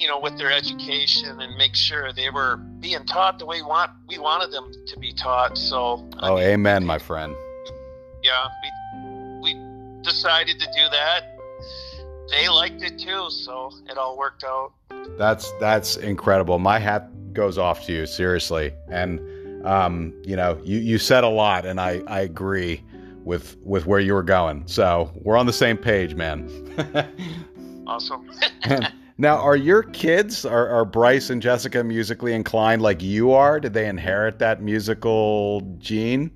you 0.00 0.08
know, 0.08 0.18
with 0.18 0.38
their 0.38 0.50
education 0.50 1.42
and 1.42 1.56
make 1.58 1.74
sure 1.74 2.10
they 2.14 2.30
were 2.30 2.56
being 2.56 3.04
taught 3.04 3.38
the 3.38 3.44
way 3.44 3.56
we 3.56 3.68
want 3.68 3.90
we 4.08 4.18
wanted 4.18 4.50
them 4.50 4.72
to 4.86 4.98
be 4.98 5.12
taught. 5.12 5.58
So 5.58 6.08
Oh, 6.20 6.36
I 6.36 6.40
mean, 6.40 6.48
amen, 6.54 6.86
my 6.86 6.98
friend. 6.98 7.36
Yeah, 8.22 8.48
we 9.42 9.52
we 9.52 10.02
decided 10.02 10.58
to 10.58 10.66
do 10.66 10.88
that. 10.90 11.36
They 12.30 12.48
liked 12.48 12.82
it 12.82 12.98
too, 12.98 13.28
so 13.28 13.72
it 13.90 13.98
all 13.98 14.16
worked 14.16 14.42
out. 14.42 14.72
That's 15.18 15.52
that's 15.60 15.98
incredible. 15.98 16.58
My 16.58 16.78
hat 16.78 17.10
goes 17.34 17.58
off 17.58 17.84
to 17.84 17.92
you, 17.92 18.06
seriously. 18.06 18.72
And 18.88 19.20
um, 19.66 20.14
you 20.24 20.34
know, 20.34 20.58
you 20.64 20.78
you 20.78 20.96
said 20.96 21.24
a 21.24 21.28
lot 21.28 21.66
and 21.66 21.78
I 21.78 22.00
I 22.06 22.20
agree 22.20 22.82
with 23.30 23.56
with 23.62 23.86
where 23.86 24.00
you 24.00 24.12
were 24.12 24.24
going. 24.24 24.66
So 24.66 25.12
we're 25.22 25.36
on 25.36 25.46
the 25.46 25.52
same 25.52 25.78
page, 25.78 26.16
man. 26.16 26.50
awesome. 27.86 28.28
now, 29.18 29.36
are 29.36 29.54
your 29.54 29.84
kids 29.84 30.44
are, 30.44 30.68
are 30.68 30.84
Bryce 30.84 31.30
and 31.30 31.40
Jessica 31.40 31.84
musically 31.84 32.34
inclined 32.34 32.82
like 32.82 33.00
you 33.00 33.32
are? 33.32 33.60
Did 33.60 33.72
they 33.72 33.88
inherit 33.88 34.40
that 34.40 34.60
musical 34.60 35.60
gene? 35.78 36.32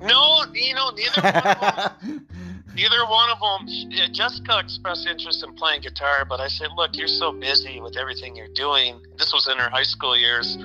No, 0.00 0.44
you 0.52 0.74
know, 0.74 0.90
neither 0.90 1.22
one 1.22 1.46
of 1.46 2.00
them. 2.00 2.26
neither 2.74 3.06
one 3.06 3.30
of 3.30 3.38
them. 3.38 4.12
Jessica 4.12 4.58
expressed 4.58 5.06
interest 5.06 5.44
in 5.44 5.54
playing 5.54 5.82
guitar, 5.82 6.24
but 6.28 6.40
I 6.40 6.48
said, 6.48 6.70
"Look, 6.76 6.96
you're 6.96 7.06
so 7.06 7.30
busy 7.30 7.80
with 7.80 7.96
everything 7.96 8.34
you're 8.34 8.54
doing." 8.54 9.00
This 9.18 9.32
was 9.32 9.46
in 9.46 9.56
her 9.58 9.70
high 9.70 9.84
school 9.84 10.16
years. 10.16 10.58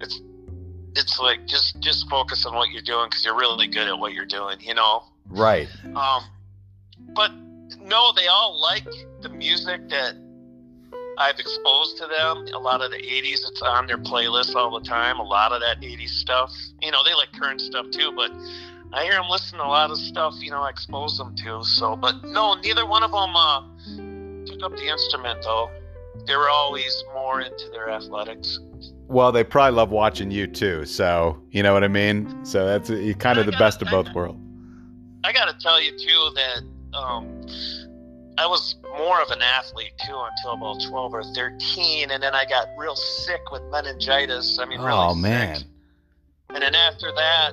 It's 0.00 0.22
it's 0.96 1.18
like 1.18 1.46
just 1.46 1.78
just 1.80 2.08
focus 2.08 2.46
on 2.46 2.54
what 2.54 2.70
you're 2.70 2.82
doing 2.82 3.06
because 3.08 3.24
you're 3.24 3.36
really 3.36 3.66
good 3.66 3.88
at 3.88 3.98
what 3.98 4.12
you're 4.12 4.26
doing. 4.26 4.58
You 4.60 4.74
know. 4.74 5.04
Right. 5.28 5.68
Um, 5.94 6.22
but 7.14 7.32
no, 7.80 8.12
they 8.14 8.26
all 8.26 8.60
like 8.60 8.86
the 9.22 9.28
music 9.28 9.88
that 9.88 10.14
I've 11.18 11.38
exposed 11.38 11.96
to 11.98 12.06
them. 12.06 12.46
A 12.54 12.58
lot 12.58 12.82
of 12.82 12.90
the 12.90 12.98
80s, 12.98 13.40
it's 13.48 13.62
on 13.62 13.86
their 13.86 13.98
playlist 13.98 14.54
all 14.54 14.78
the 14.78 14.86
time. 14.86 15.18
A 15.18 15.22
lot 15.22 15.52
of 15.52 15.60
that 15.60 15.80
80s 15.80 16.08
stuff. 16.08 16.52
You 16.82 16.90
know, 16.90 17.02
they 17.04 17.14
like 17.14 17.32
current 17.32 17.60
stuff 17.60 17.86
too, 17.90 18.12
but 18.14 18.30
I 18.92 19.04
hear 19.04 19.14
them 19.14 19.28
listen 19.28 19.58
to 19.58 19.64
a 19.64 19.66
lot 19.66 19.90
of 19.90 19.98
stuff, 19.98 20.34
you 20.38 20.50
know, 20.50 20.62
I 20.62 20.70
expose 20.70 21.18
them 21.18 21.34
to. 21.36 21.64
So, 21.64 21.96
but 21.96 22.22
no, 22.24 22.54
neither 22.54 22.86
one 22.86 23.02
of 23.02 23.10
them 23.10 23.34
uh, 23.34 23.62
took 24.46 24.62
up 24.62 24.76
the 24.76 24.88
instrument 24.88 25.42
though. 25.42 25.70
They 26.26 26.36
were 26.36 26.48
always 26.48 27.04
more 27.12 27.40
into 27.40 27.68
their 27.70 27.90
athletics. 27.90 28.60
Well, 29.06 29.32
they 29.32 29.44
probably 29.44 29.76
love 29.76 29.90
watching 29.90 30.30
you 30.30 30.46
too. 30.46 30.84
So, 30.86 31.42
you 31.50 31.62
know 31.62 31.74
what 31.74 31.84
I 31.84 31.88
mean? 31.88 32.44
So 32.44 32.66
that's 32.66 32.88
kind 33.18 33.38
of 33.38 33.46
the 33.46 33.52
best 33.52 33.82
of 33.82 33.88
both 33.88 34.12
worlds. 34.14 34.38
I 35.24 35.32
got 35.32 35.46
to 35.46 35.58
tell 35.58 35.80
you 35.80 35.90
too 35.90 36.30
that 36.34 36.98
um, 36.98 37.46
I 38.38 38.46
was 38.46 38.76
more 38.98 39.20
of 39.20 39.30
an 39.30 39.42
athlete 39.42 39.92
too 40.06 40.16
until 40.16 40.52
about 40.52 40.82
12 40.88 41.14
or 41.14 41.22
13. 41.34 42.10
And 42.10 42.22
then 42.22 42.34
I 42.34 42.44
got 42.44 42.68
real 42.78 42.96
sick 42.96 43.40
with 43.52 43.62
meningitis. 43.70 44.58
I 44.58 44.64
mean, 44.64 44.80
really 44.80 44.92
oh, 44.92 45.14
man. 45.14 45.56
Sick. 45.56 45.66
And 46.50 46.62
then 46.62 46.74
after 46.74 47.12
that, 47.12 47.52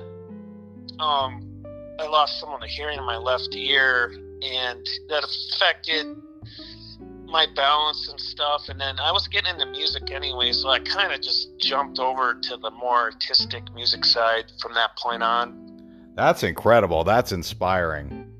um, 0.98 1.64
I 1.98 2.06
lost 2.06 2.40
some 2.40 2.50
of 2.50 2.60
the 2.60 2.66
hearing 2.66 2.98
in 2.98 3.04
my 3.04 3.16
left 3.16 3.54
ear, 3.54 4.12
and 4.42 4.86
that 5.08 5.24
affected 5.24 6.16
my 7.32 7.46
balance 7.56 8.08
and 8.08 8.20
stuff. 8.20 8.68
And 8.68 8.80
then 8.80 9.00
I 9.00 9.10
was 9.10 9.26
getting 9.26 9.50
into 9.50 9.66
music 9.66 10.10
anyway, 10.10 10.52
so 10.52 10.68
I 10.68 10.78
kind 10.78 11.12
of 11.12 11.20
just 11.20 11.58
jumped 11.58 11.98
over 11.98 12.34
to 12.34 12.56
the 12.58 12.70
more 12.70 12.98
artistic 13.00 13.72
music 13.74 14.04
side 14.04 14.44
from 14.60 14.74
that 14.74 14.96
point 14.96 15.22
on. 15.22 16.12
That's 16.14 16.42
incredible. 16.42 17.02
That's 17.04 17.32
inspiring 17.32 18.32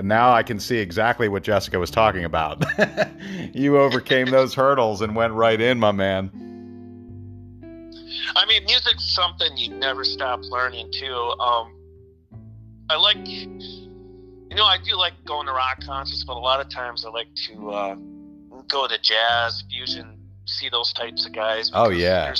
now 0.00 0.32
I 0.32 0.42
can 0.42 0.58
see 0.58 0.78
exactly 0.78 1.28
what 1.28 1.42
Jessica 1.42 1.78
was 1.78 1.90
talking 1.90 2.24
about. 2.24 2.64
you 3.52 3.78
overcame 3.78 4.26
those 4.30 4.54
hurdles 4.54 5.02
and 5.02 5.14
went 5.14 5.34
right 5.34 5.60
in, 5.60 5.78
my 5.78 5.92
man. 5.92 6.30
I 8.34 8.46
mean, 8.46 8.64
music's 8.64 9.14
something 9.14 9.56
you 9.56 9.74
never 9.74 10.04
stop 10.04 10.40
learning 10.44 10.90
too. 10.92 11.14
Um, 11.14 11.74
I 12.88 12.96
like, 12.96 13.18
you 14.52 14.58
know, 14.58 14.66
I 14.66 14.76
do 14.76 14.96
like 14.96 15.14
going 15.24 15.46
to 15.46 15.52
rock 15.54 15.80
concerts, 15.82 16.24
but 16.24 16.36
a 16.36 16.38
lot 16.38 16.60
of 16.60 16.68
times 16.68 17.06
I 17.06 17.08
like 17.08 17.28
to 17.48 17.70
uh, 17.70 17.94
go 18.68 18.86
to 18.86 18.98
jazz, 19.00 19.64
fusion, 19.70 20.18
see 20.44 20.68
those 20.68 20.92
types 20.92 21.24
of 21.24 21.32
guys. 21.32 21.70
Oh 21.72 21.88
yeah. 21.88 22.34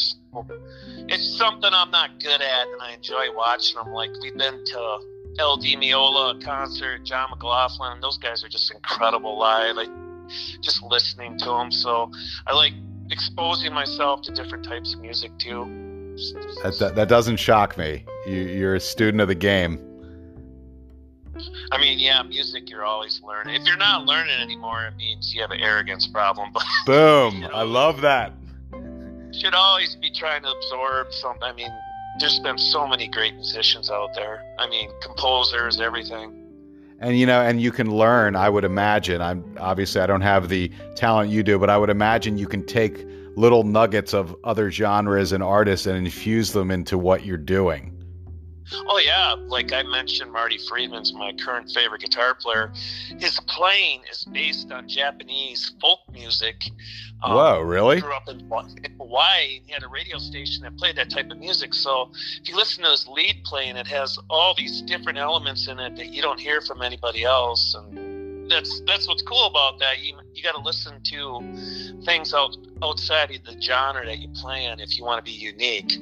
It's 1.09 1.39
something 1.39 1.71
I'm 1.73 1.91
not 1.91 2.21
good 2.21 2.43
at, 2.43 2.69
and 2.69 2.83
I 2.83 2.93
enjoy 2.93 3.35
watching 3.35 3.79
them. 3.79 3.95
Like 3.95 4.11
we've 4.21 4.37
been 4.37 4.63
to 4.63 4.99
Al 5.39 5.57
Di 5.57 5.75
Meola 5.75 6.39
concert, 6.45 7.03
John 7.05 7.31
McLaughlin. 7.31 8.03
Those 8.03 8.19
guys 8.19 8.45
are 8.45 8.49
just 8.51 8.71
incredible 8.71 9.39
live. 9.39 9.77
I 9.79 9.87
just 10.61 10.83
listening 10.83 11.39
to 11.39 11.47
them. 11.47 11.73
So 11.73 12.11
I 12.47 12.55
like 12.55 12.75
exposing 13.11 13.73
myself 13.73 14.21
to 14.25 14.33
different 14.33 14.67
types 14.67 14.93
of 14.93 15.01
music 15.01 15.31
too. 15.39 15.65
That, 16.63 16.77
that, 16.79 16.95
that 16.95 17.09
doesn't 17.09 17.39
shock 17.39 17.79
me. 17.79 18.05
You, 18.27 18.35
you're 18.35 18.75
a 18.75 18.81
student 18.81 19.23
of 19.23 19.29
the 19.29 19.35
game. 19.35 19.92
I 21.71 21.79
mean, 21.79 21.99
yeah, 21.99 22.23
music 22.23 22.69
you're 22.69 22.85
always 22.85 23.21
learning. 23.23 23.55
If 23.55 23.67
you're 23.67 23.77
not 23.77 24.05
learning 24.05 24.41
anymore, 24.41 24.87
it 24.87 24.97
means 24.97 25.35
you 25.35 25.41
have 25.41 25.51
an 25.51 25.61
arrogance 25.61 26.07
problem. 26.07 26.51
But 26.53 26.65
boom, 26.87 27.35
you 27.37 27.41
know, 27.43 27.49
I 27.55 27.63
love 27.63 28.01
that. 28.03 28.33
Should 29.33 29.55
always 29.55 29.97
be 29.97 30.11
trying 30.11 30.43
to 30.43 30.51
absorb 30.51 31.13
something. 31.13 31.43
I 31.43 31.53
mean, 31.53 31.71
there's 32.19 32.39
been 32.41 32.59
so 32.59 32.87
many 32.87 33.09
great 33.09 33.35
musicians 33.35 33.91
out 33.91 34.15
there. 34.15 34.45
I 34.59 34.69
mean, 34.69 34.91
composers, 35.01 35.81
everything. 35.81 36.39
And 37.01 37.19
you 37.19 37.27
know, 37.27 37.41
and 37.41 37.61
you 37.61 37.73
can 37.73 37.91
learn. 37.91 38.37
I 38.37 38.49
would 38.49 38.65
imagine. 38.65 39.21
I'm 39.21 39.57
obviously 39.59 40.01
I 40.01 40.07
don't 40.07 40.21
have 40.21 40.49
the 40.49 40.71
talent 40.95 41.31
you 41.31 41.43
do, 41.43 41.59
but 41.59 41.69
I 41.71 41.79
would 41.79 41.91
imagine 41.91 42.39
you 42.39 42.47
can 42.47 42.65
take 42.65 43.05
little 43.35 43.65
nuggets 43.65 44.13
of 44.15 44.37
other 44.45 44.71
genres 44.71 45.33
and 45.33 45.43
artists 45.43 45.87
and 45.87 45.97
infuse 45.97 46.53
them 46.53 46.71
into 46.71 46.99
what 46.99 47.25
you're 47.25 47.39
doing. 47.39 48.02
Oh 48.73 48.99
yeah, 49.05 49.35
like 49.47 49.73
I 49.73 49.83
mentioned, 49.83 50.33
Marty 50.33 50.59
Friedman's 50.59 51.13
my 51.13 51.33
current 51.33 51.71
favorite 51.71 52.01
guitar 52.01 52.35
player. 52.35 52.73
His 53.19 53.39
playing 53.47 54.03
is 54.11 54.25
based 54.25 54.71
on 54.73 54.89
Japanese 54.89 55.73
folk 55.81 56.01
music. 56.13 56.57
Um, 57.23 57.35
Whoa, 57.35 57.61
really? 57.61 58.01
Grew 58.01 58.15
up 58.15 58.29
in 58.29 58.41
Hawaii. 58.99 59.61
He 59.65 59.73
had 59.73 59.83
a 59.83 59.89
radio 59.89 60.19
station 60.19 60.63
that 60.63 60.77
played 60.77 60.97
that 60.97 61.11
type 61.11 61.31
of 61.31 61.39
music. 61.39 61.75
So 61.75 62.11
if 62.41 62.49
you 62.49 62.57
listen 62.57 62.85
to 62.85 62.91
his 62.91 63.07
lead 63.07 63.43
playing, 63.45 63.77
it 63.77 63.87
has 63.87 64.19
all 64.29 64.55
these 64.57 64.83
different 64.83 65.19
elements 65.19 65.69
in 65.69 65.79
it 65.79 65.97
that 65.97 66.09
you 66.09 66.23
don't 66.23 66.41
hear 66.41 66.61
from 66.61 66.83
anybody 66.83 67.25
else, 67.25 67.75
and 67.75 68.51
that's 68.51 68.83
that's 68.87 69.07
what's 69.09 69.23
cool 69.23 69.47
about 69.47 69.79
that. 69.79 70.01
You 70.01 70.17
you 70.35 70.43
got 70.43 70.55
to 70.55 70.61
listen 70.61 71.01
to 71.03 72.03
things 72.05 72.35
out 72.35 72.57
outside 72.83 73.31
of 73.31 73.45
the 73.45 73.61
genre 73.61 74.05
that 74.05 74.19
you 74.19 74.29
play 74.29 74.65
in 74.65 74.81
if 74.81 74.99
you 74.99 75.05
want 75.05 75.25
to 75.25 75.31
be 75.31 75.37
unique. 75.37 75.99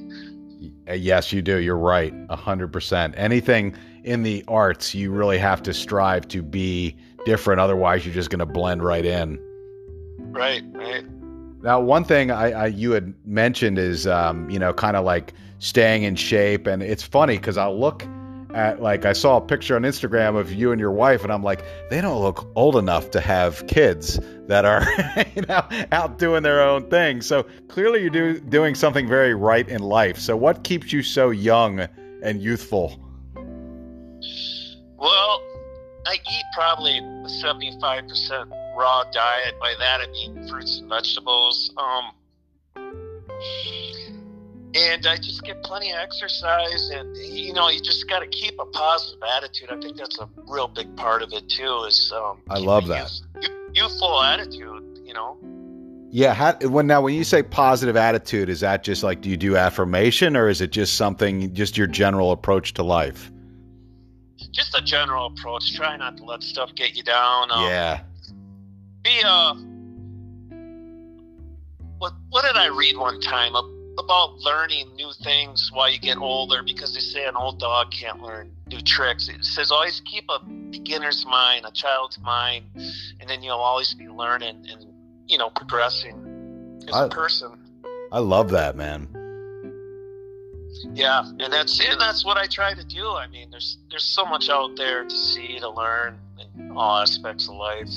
Uh, 0.90 0.94
yes, 0.94 1.32
you 1.32 1.40
do. 1.40 1.58
You're 1.58 1.76
right. 1.76 2.12
100%. 2.28 3.14
Anything 3.16 3.74
in 4.02 4.22
the 4.22 4.44
arts, 4.48 4.94
you 4.94 5.12
really 5.12 5.38
have 5.38 5.62
to 5.62 5.72
strive 5.72 6.26
to 6.28 6.42
be 6.42 6.96
different. 7.24 7.60
Otherwise, 7.60 8.04
you're 8.04 8.14
just 8.14 8.30
going 8.30 8.40
to 8.40 8.46
blend 8.46 8.82
right 8.82 9.04
in. 9.04 9.38
Right, 10.18 10.62
right. 10.72 11.04
Now, 11.62 11.80
one 11.80 12.04
thing 12.04 12.30
I, 12.30 12.52
I 12.52 12.66
you 12.66 12.92
had 12.92 13.14
mentioned 13.24 13.78
is, 13.78 14.06
um, 14.06 14.48
you 14.50 14.58
know, 14.58 14.72
kind 14.72 14.96
of 14.96 15.04
like 15.04 15.34
staying 15.58 16.02
in 16.02 16.16
shape. 16.16 16.66
And 16.66 16.82
it's 16.82 17.02
funny 17.02 17.36
because 17.36 17.56
I'll 17.56 17.78
look 17.78 18.06
at 18.54 18.82
like 18.82 19.04
I 19.04 19.12
saw 19.12 19.36
a 19.36 19.40
picture 19.40 19.76
on 19.76 19.82
Instagram 19.82 20.36
of 20.36 20.52
you 20.52 20.72
and 20.72 20.80
your 20.80 20.92
wife, 20.92 21.22
and 21.22 21.32
I'm 21.32 21.42
like, 21.42 21.62
they 21.90 22.00
don't 22.00 22.20
look 22.20 22.50
old 22.54 22.76
enough 22.76 23.10
to 23.12 23.20
have 23.20 23.66
kids 23.66 24.20
that 24.46 24.64
are 24.64 24.84
you 25.34 25.42
know 25.42 25.62
out 25.92 26.18
doing 26.18 26.42
their 26.42 26.62
own 26.62 26.88
thing. 26.90 27.22
So 27.22 27.44
clearly, 27.68 28.00
you're 28.00 28.10
do, 28.10 28.40
doing 28.40 28.74
something 28.74 29.08
very 29.08 29.34
right 29.34 29.68
in 29.68 29.82
life. 29.82 30.18
So 30.18 30.36
what 30.36 30.64
keeps 30.64 30.92
you 30.92 31.02
so 31.02 31.30
young 31.30 31.80
and 32.22 32.42
youthful? 32.42 32.98
Well, 34.98 35.42
I 36.06 36.14
eat 36.14 36.44
probably 36.54 37.00
75 37.40 38.08
percent 38.08 38.50
raw 38.76 39.04
diet. 39.12 39.58
By 39.60 39.74
that, 39.78 40.00
I 40.00 40.06
mean 40.08 40.48
fruits 40.48 40.78
and 40.78 40.88
vegetables. 40.88 41.72
Um, 41.76 42.12
and 44.74 45.06
I 45.06 45.16
just 45.16 45.42
get 45.42 45.62
plenty 45.62 45.90
of 45.90 45.98
exercise, 45.98 46.90
and 46.90 47.16
you 47.16 47.52
know, 47.52 47.68
you 47.68 47.80
just 47.80 48.08
got 48.08 48.20
to 48.20 48.26
keep 48.28 48.54
a 48.60 48.66
positive 48.66 49.22
attitude. 49.36 49.70
I 49.70 49.80
think 49.80 49.96
that's 49.96 50.18
a 50.18 50.28
real 50.46 50.68
big 50.68 50.94
part 50.96 51.22
of 51.22 51.32
it 51.32 51.48
too. 51.48 51.84
Is 51.88 52.12
um, 52.14 52.40
I 52.48 52.58
love 52.58 52.86
that 52.88 53.10
youth, 53.40 53.50
youthful 53.74 54.22
attitude. 54.22 55.00
You 55.04 55.14
know. 55.14 55.38
Yeah. 56.12 56.34
How, 56.34 56.52
when 56.68 56.86
now, 56.86 57.00
when 57.00 57.14
you 57.14 57.24
say 57.24 57.42
positive 57.42 57.96
attitude, 57.96 58.48
is 58.48 58.60
that 58.60 58.84
just 58.84 59.02
like 59.02 59.20
do 59.20 59.30
you 59.30 59.36
do 59.36 59.56
affirmation, 59.56 60.36
or 60.36 60.48
is 60.48 60.60
it 60.60 60.70
just 60.70 60.94
something, 60.94 61.52
just 61.54 61.76
your 61.76 61.86
general 61.86 62.32
approach 62.32 62.74
to 62.74 62.82
life? 62.82 63.32
Just 64.52 64.76
a 64.76 64.82
general 64.82 65.26
approach. 65.26 65.74
Try 65.74 65.96
not 65.96 66.16
to 66.18 66.24
let 66.24 66.42
stuff 66.42 66.74
get 66.74 66.96
you 66.96 67.02
down. 67.02 67.50
Um, 67.50 67.64
yeah. 67.64 68.02
Be 69.02 69.20
uh. 69.24 69.54
What 71.98 72.12
What 72.30 72.44
did 72.44 72.56
I 72.56 72.66
read 72.66 72.96
one 72.96 73.20
time? 73.20 73.54
About 74.00 74.38
learning 74.38 74.94
new 74.96 75.10
things 75.22 75.70
while 75.72 75.90
you 75.90 75.98
get 75.98 76.16
older 76.16 76.62
because 76.62 76.94
they 76.94 77.00
say 77.00 77.26
an 77.26 77.36
old 77.36 77.58
dog 77.58 77.92
can't 77.92 78.20
learn 78.20 78.50
new 78.66 78.80
tricks. 78.80 79.28
It 79.28 79.44
says 79.44 79.70
always 79.70 80.00
keep 80.04 80.24
a 80.28 80.44
beginner's 80.44 81.24
mind, 81.26 81.64
a 81.66 81.70
child's 81.70 82.18
mind, 82.18 82.64
and 82.74 83.28
then 83.28 83.42
you'll 83.42 83.54
always 83.54 83.94
be 83.94 84.08
learning 84.08 84.66
and 84.70 84.86
you 85.26 85.38
know 85.38 85.50
progressing 85.50 86.80
as 86.88 86.94
I, 86.94 87.06
a 87.06 87.08
person. 87.08 87.52
I 88.12 88.18
love 88.18 88.50
that, 88.50 88.76
man. 88.76 89.08
Yeah, 90.94 91.22
and 91.24 91.52
that's 91.52 91.80
and 91.80 92.00
that's 92.00 92.24
what 92.24 92.36
I 92.36 92.46
try 92.46 92.74
to 92.74 92.84
do. 92.84 93.06
I 93.08 93.26
mean, 93.26 93.50
there's 93.50 93.78
there's 93.90 94.14
so 94.14 94.24
much 94.24 94.48
out 94.48 94.76
there 94.76 95.04
to 95.04 95.16
see, 95.16 95.58
to 95.58 95.68
learn 95.68 96.18
in 96.58 96.70
all 96.76 96.98
aspects 96.98 97.48
of 97.48 97.54
life. 97.54 97.90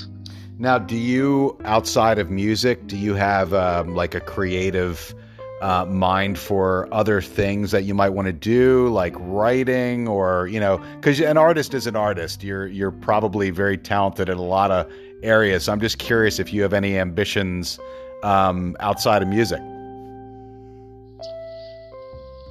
Now, 0.59 0.77
do 0.77 0.95
you 0.95 1.57
outside 1.65 2.19
of 2.19 2.29
music, 2.29 2.85
do 2.87 2.97
you 2.97 3.15
have 3.15 3.53
um, 3.53 3.95
like 3.95 4.15
a 4.15 4.19
creative 4.19 5.15
uh, 5.63 5.85
mind 5.85 6.37
for 6.37 6.89
other 6.93 7.21
things 7.21 7.71
that 7.71 7.83
you 7.83 7.93
might 7.93 8.09
want 8.09 8.25
to 8.25 8.33
do, 8.33 8.89
like 8.89 9.15
writing, 9.17 10.09
or 10.09 10.47
you 10.47 10.59
know, 10.59 10.77
because 10.97 11.21
an 11.21 11.37
artist 11.37 11.73
is 11.73 11.87
an 11.87 11.95
artist. 11.95 12.43
You're 12.43 12.67
you're 12.67 12.91
probably 12.91 13.49
very 13.49 13.77
talented 13.77 14.27
in 14.27 14.37
a 14.37 14.41
lot 14.41 14.71
of 14.71 14.91
areas. 15.23 15.63
So 15.63 15.71
I'm 15.71 15.79
just 15.79 15.99
curious 15.99 16.37
if 16.37 16.51
you 16.51 16.61
have 16.63 16.73
any 16.73 16.99
ambitions 16.99 17.79
um, 18.23 18.75
outside 18.81 19.21
of 19.21 19.29
music. 19.29 19.61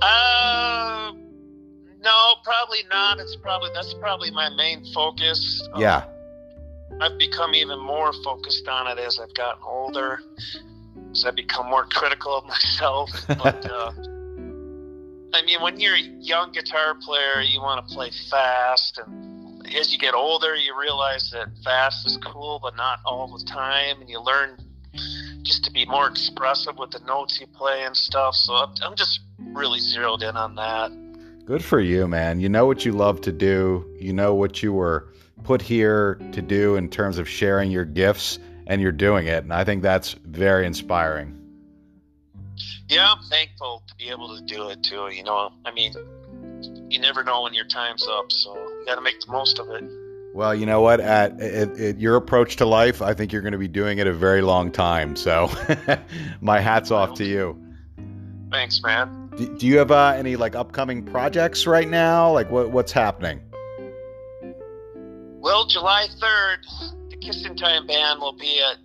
Uh, 0.00 1.12
no, 2.00 2.34
probably 2.42 2.80
not. 2.90 3.20
It's 3.20 3.36
probably 3.36 3.68
that's 3.74 3.92
probably 3.92 4.30
my 4.30 4.48
main 4.56 4.86
focus. 4.94 5.68
Yeah. 5.76 5.96
Um, 6.92 7.02
I've 7.02 7.18
become 7.18 7.54
even 7.54 7.78
more 7.78 8.14
focused 8.24 8.66
on 8.68 8.86
it 8.86 8.98
as 8.98 9.18
I've 9.18 9.34
gotten 9.34 9.62
older. 9.66 10.22
As 11.12 11.24
I 11.24 11.30
become 11.30 11.68
more 11.68 11.84
critical 11.86 12.36
of 12.36 12.44
myself. 12.48 13.10
But 13.28 13.70
uh, 13.70 13.92
I 15.34 15.42
mean, 15.46 15.60
when 15.62 15.78
you're 15.78 15.94
a 15.94 16.00
young 16.20 16.52
guitar 16.52 16.94
player, 16.94 17.40
you 17.40 17.60
want 17.60 17.86
to 17.86 17.94
play 17.94 18.10
fast, 18.30 18.98
and 18.98 19.66
as 19.74 19.92
you 19.92 19.98
get 19.98 20.14
older, 20.14 20.54
you 20.54 20.78
realize 20.78 21.30
that 21.30 21.48
fast 21.64 22.06
is 22.06 22.18
cool, 22.18 22.58
but 22.62 22.76
not 22.76 23.00
all 23.04 23.26
the 23.38 23.44
time, 23.44 24.00
and 24.00 24.10
you 24.10 24.20
learn 24.20 24.58
just 25.42 25.64
to 25.64 25.70
be 25.70 25.86
more 25.86 26.08
expressive 26.08 26.76
with 26.78 26.90
the 26.90 27.00
notes 27.00 27.40
you 27.40 27.46
play 27.46 27.82
and 27.84 27.96
stuff. 27.96 28.34
So 28.34 28.54
I'm 28.54 28.96
just 28.96 29.20
really 29.38 29.80
zeroed 29.80 30.22
in 30.22 30.36
on 30.36 30.54
that. 30.56 30.92
Good 31.44 31.64
for 31.64 31.80
you, 31.80 32.06
man. 32.06 32.40
You 32.40 32.48
know 32.48 32.66
what 32.66 32.84
you 32.84 32.92
love 32.92 33.20
to 33.22 33.32
do. 33.32 33.84
You 33.98 34.12
know 34.12 34.34
what 34.34 34.62
you 34.62 34.72
were 34.72 35.12
put 35.42 35.60
here 35.60 36.20
to 36.32 36.42
do 36.42 36.76
in 36.76 36.88
terms 36.88 37.18
of 37.18 37.28
sharing 37.28 37.70
your 37.70 37.84
gifts, 37.84 38.38
and 38.66 38.80
you're 38.80 38.92
doing 38.92 39.26
it. 39.26 39.44
And 39.44 39.52
I 39.52 39.64
think 39.64 39.82
that's 39.82 40.12
very 40.12 40.66
inspiring. 40.66 41.38
Yeah, 42.88 43.12
I'm 43.12 43.22
thankful 43.28 43.82
to 43.88 43.94
be 43.96 44.10
able 44.10 44.36
to 44.36 44.42
do 44.44 44.68
it 44.68 44.82
too. 44.82 45.08
You 45.12 45.24
know, 45.24 45.50
I 45.64 45.72
mean, 45.72 45.94
you 46.90 47.00
never 47.00 47.24
know 47.24 47.42
when 47.42 47.54
your 47.54 47.64
time's 47.64 48.06
up, 48.06 48.30
so 48.30 48.54
you 48.54 48.84
got 48.86 48.96
to 48.96 49.00
make 49.00 49.20
the 49.20 49.32
most 49.32 49.58
of 49.58 49.70
it. 49.70 49.84
Well, 50.34 50.54
you 50.54 50.64
know 50.64 50.80
what? 50.80 51.00
At, 51.00 51.38
at, 51.40 51.78
at, 51.78 51.98
your 51.98 52.16
approach 52.16 52.56
to 52.56 52.66
life, 52.66 53.02
I 53.02 53.12
think 53.12 53.32
you're 53.32 53.42
going 53.42 53.52
to 53.52 53.58
be 53.58 53.68
doing 53.68 53.98
it 53.98 54.06
a 54.06 54.12
very 54.12 54.40
long 54.40 54.70
time. 54.70 55.14
So, 55.14 55.50
my 56.40 56.58
hats 56.58 56.90
off 56.90 57.14
to 57.14 57.24
you. 57.24 57.58
Thanks, 58.50 58.82
man. 58.82 59.30
Do, 59.36 59.56
do 59.56 59.66
you 59.66 59.78
have 59.78 59.90
uh, 59.90 60.14
any 60.16 60.36
like 60.36 60.54
upcoming 60.54 61.04
projects 61.04 61.66
right 61.66 61.88
now? 61.88 62.30
Like, 62.30 62.50
what 62.50 62.70
what's 62.70 62.92
happening? 62.92 63.40
Well, 65.40 65.66
July 65.66 66.06
third, 66.20 66.58
Kissing 67.22 67.56
Time 67.56 67.86
Band 67.86 68.20
will 68.20 68.32
be 68.32 68.60
at 68.60 68.78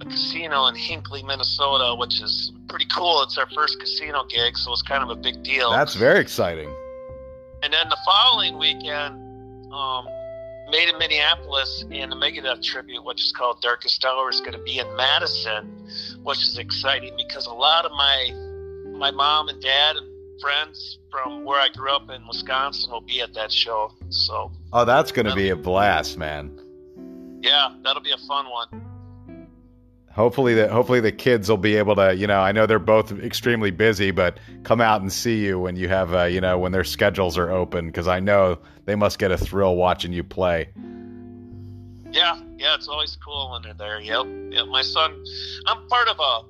a 0.00 0.04
casino 0.04 0.66
in 0.66 0.74
Hinckley, 0.74 1.22
Minnesota, 1.22 1.94
which 1.96 2.20
is 2.20 2.52
pretty 2.68 2.86
cool. 2.94 3.22
It's 3.22 3.38
our 3.38 3.48
first 3.54 3.78
casino 3.78 4.24
gig, 4.24 4.56
so 4.56 4.72
it's 4.72 4.82
kind 4.82 5.02
of 5.02 5.10
a 5.10 5.14
big 5.20 5.42
deal. 5.44 5.70
That's 5.70 5.94
very 5.94 6.18
exciting. 6.20 6.68
And 7.62 7.72
then 7.72 7.88
the 7.88 7.96
following 8.04 8.58
weekend, 8.58 9.72
um, 9.72 10.06
Made 10.70 10.88
in 10.88 10.98
Minneapolis 10.98 11.84
and 11.90 12.10
the 12.10 12.16
Megadeth 12.16 12.62
tribute, 12.62 13.04
which 13.04 13.22
is 13.22 13.32
called 13.32 13.60
Darkest 13.60 14.02
Hour, 14.04 14.30
is 14.30 14.40
going 14.40 14.54
to 14.54 14.62
be 14.62 14.78
in 14.78 14.96
Madison, 14.96 15.86
which 16.22 16.38
is 16.38 16.58
exciting 16.58 17.14
because 17.16 17.46
a 17.46 17.52
lot 17.52 17.84
of 17.84 17.92
my 17.92 18.30
my 18.98 19.10
mom 19.10 19.48
and 19.48 19.60
dad 19.60 19.96
and 19.96 20.06
friends 20.40 20.98
from 21.10 21.44
where 21.44 21.60
I 21.60 21.68
grew 21.68 21.90
up 21.94 22.08
in 22.10 22.26
Wisconsin 22.26 22.90
will 22.90 23.02
be 23.02 23.20
at 23.20 23.34
that 23.34 23.52
show. 23.52 23.92
So 24.08 24.50
Oh, 24.72 24.84
that's 24.84 25.12
going 25.12 25.26
to 25.26 25.34
be 25.34 25.50
a 25.50 25.56
blast, 25.56 26.16
man. 26.16 26.58
Yeah, 27.44 27.68
that'll 27.82 28.02
be 28.02 28.10
a 28.10 28.16
fun 28.26 28.46
one. 28.50 29.46
Hopefully 30.10 30.54
the 30.54 30.68
hopefully 30.68 31.00
the 31.00 31.12
kids 31.12 31.50
will 31.50 31.58
be 31.58 31.76
able 31.76 31.94
to, 31.96 32.14
you 32.14 32.26
know, 32.26 32.40
I 32.40 32.52
know 32.52 32.64
they're 32.64 32.78
both 32.78 33.12
extremely 33.12 33.70
busy, 33.70 34.12
but 34.12 34.38
come 34.62 34.80
out 34.80 35.02
and 35.02 35.12
see 35.12 35.44
you 35.44 35.58
when 35.58 35.76
you 35.76 35.88
have, 35.88 36.14
uh, 36.14 36.24
you 36.24 36.40
know, 36.40 36.56
when 36.56 36.72
their 36.72 36.84
schedules 36.84 37.36
are 37.36 37.50
open 37.50 37.88
because 37.88 38.08
I 38.08 38.18
know 38.18 38.58
they 38.86 38.94
must 38.94 39.18
get 39.18 39.30
a 39.30 39.36
thrill 39.36 39.76
watching 39.76 40.10
you 40.10 40.24
play. 40.24 40.68
Yeah, 42.10 42.40
yeah, 42.56 42.76
it's 42.76 42.88
always 42.88 43.18
cool 43.22 43.50
when 43.52 43.62
they're 43.62 43.74
there. 43.74 44.00
Yep, 44.00 44.26
yep. 44.50 44.66
My 44.68 44.82
son, 44.82 45.22
I'm 45.66 45.86
part 45.88 46.08
of 46.08 46.18
a 46.18 46.42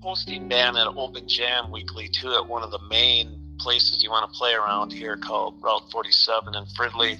hosting 0.00 0.48
band 0.48 0.76
at 0.76 0.86
Open 0.86 1.26
Jam 1.26 1.72
Weekly 1.72 2.08
too, 2.08 2.34
at 2.34 2.46
one 2.46 2.62
of 2.62 2.70
the 2.70 2.82
main 2.88 3.56
places 3.58 4.00
you 4.04 4.10
want 4.10 4.30
to 4.30 4.38
play 4.38 4.52
around 4.52 4.92
here 4.92 5.16
called 5.16 5.60
Route 5.60 5.90
47 5.90 6.54
in 6.54 6.64
Fridley. 6.66 7.18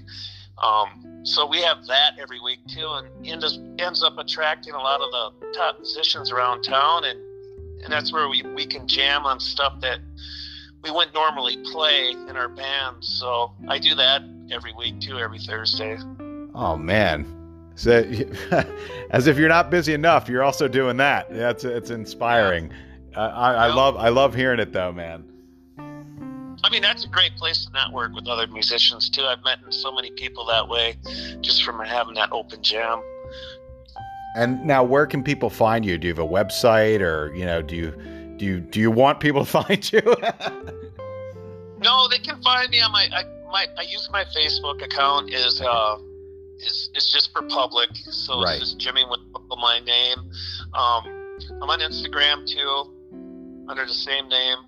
Um, 0.62 1.22
so 1.24 1.46
we 1.46 1.60
have 1.62 1.86
that 1.86 2.12
every 2.20 2.40
week 2.40 2.60
too, 2.68 2.86
and 2.86 3.26
ends, 3.26 3.58
ends 3.78 4.02
up 4.02 4.18
attracting 4.18 4.74
a 4.74 4.78
lot 4.78 5.00
of 5.00 5.10
the 5.10 5.52
top 5.52 5.78
musicians 5.78 6.30
around 6.30 6.62
town, 6.62 7.04
and 7.04 7.18
and 7.82 7.92
that's 7.92 8.12
where 8.12 8.28
we, 8.28 8.42
we 8.54 8.66
can 8.66 8.86
jam 8.88 9.26
on 9.26 9.38
stuff 9.40 9.80
that 9.80 9.98
we 10.82 10.90
wouldn't 10.90 11.14
normally 11.14 11.58
play 11.70 12.10
in 12.10 12.36
our 12.36 12.48
band. 12.48 13.04
So 13.04 13.52
I 13.68 13.78
do 13.78 13.94
that 13.94 14.22
every 14.50 14.72
week 14.72 15.00
too, 15.00 15.18
every 15.18 15.38
Thursday. 15.38 15.98
Oh 16.54 16.76
man, 16.76 17.26
so 17.74 18.04
as 19.10 19.26
if 19.26 19.36
you're 19.36 19.48
not 19.48 19.70
busy 19.70 19.94
enough, 19.94 20.28
you're 20.28 20.44
also 20.44 20.68
doing 20.68 20.96
that. 20.98 21.30
That's 21.30 21.64
it's 21.64 21.90
inspiring. 21.90 22.70
Yeah. 23.12 23.28
I, 23.28 23.52
I 23.52 23.66
love 23.68 23.96
I 23.96 24.08
love 24.08 24.34
hearing 24.34 24.60
it 24.60 24.72
though, 24.72 24.92
man. 24.92 25.24
I 26.64 26.70
mean, 26.70 26.80
that's 26.80 27.04
a 27.04 27.08
great 27.08 27.36
place 27.36 27.66
to 27.66 27.72
network 27.72 28.14
with 28.14 28.26
other 28.26 28.46
musicians 28.46 29.10
too. 29.10 29.22
I've 29.22 29.44
met 29.44 29.58
so 29.68 29.92
many 29.92 30.10
people 30.12 30.46
that 30.46 30.66
way, 30.66 30.96
just 31.42 31.62
from 31.62 31.78
having 31.80 32.14
that 32.14 32.32
open 32.32 32.62
jam. 32.62 33.02
And 34.34 34.64
now, 34.64 34.82
where 34.82 35.06
can 35.06 35.22
people 35.22 35.50
find 35.50 35.84
you? 35.84 35.98
Do 35.98 36.08
you 36.08 36.14
have 36.14 36.24
a 36.24 36.26
website, 36.26 37.00
or 37.00 37.34
you 37.34 37.44
know, 37.44 37.60
do 37.60 37.76
you 37.76 37.90
do 38.38 38.46
you 38.46 38.60
do 38.60 38.80
you 38.80 38.90
want 38.90 39.20
people 39.20 39.44
to 39.44 39.50
find 39.62 39.92
you? 39.92 40.00
no, 41.82 42.08
they 42.08 42.18
can 42.18 42.40
find 42.40 42.70
me 42.70 42.80
on 42.80 42.92
my 42.92 43.10
I, 43.12 43.24
my 43.52 43.66
I 43.76 43.82
use 43.82 44.08
my 44.10 44.24
Facebook 44.24 44.82
account 44.82 45.34
is 45.34 45.60
uh 45.60 45.98
is 46.60 46.88
is 46.94 47.12
just 47.12 47.30
for 47.32 47.42
public, 47.42 47.90
so 47.94 48.42
right. 48.42 48.54
it's 48.54 48.70
just 48.70 48.78
Jimmy 48.78 49.04
with 49.04 49.20
my 49.50 49.80
name. 49.80 50.18
Um, 50.72 51.36
I'm 51.60 51.68
on 51.68 51.80
Instagram 51.80 52.46
too, 52.48 53.66
under 53.68 53.84
the 53.84 53.92
same 53.92 54.30
name 54.30 54.60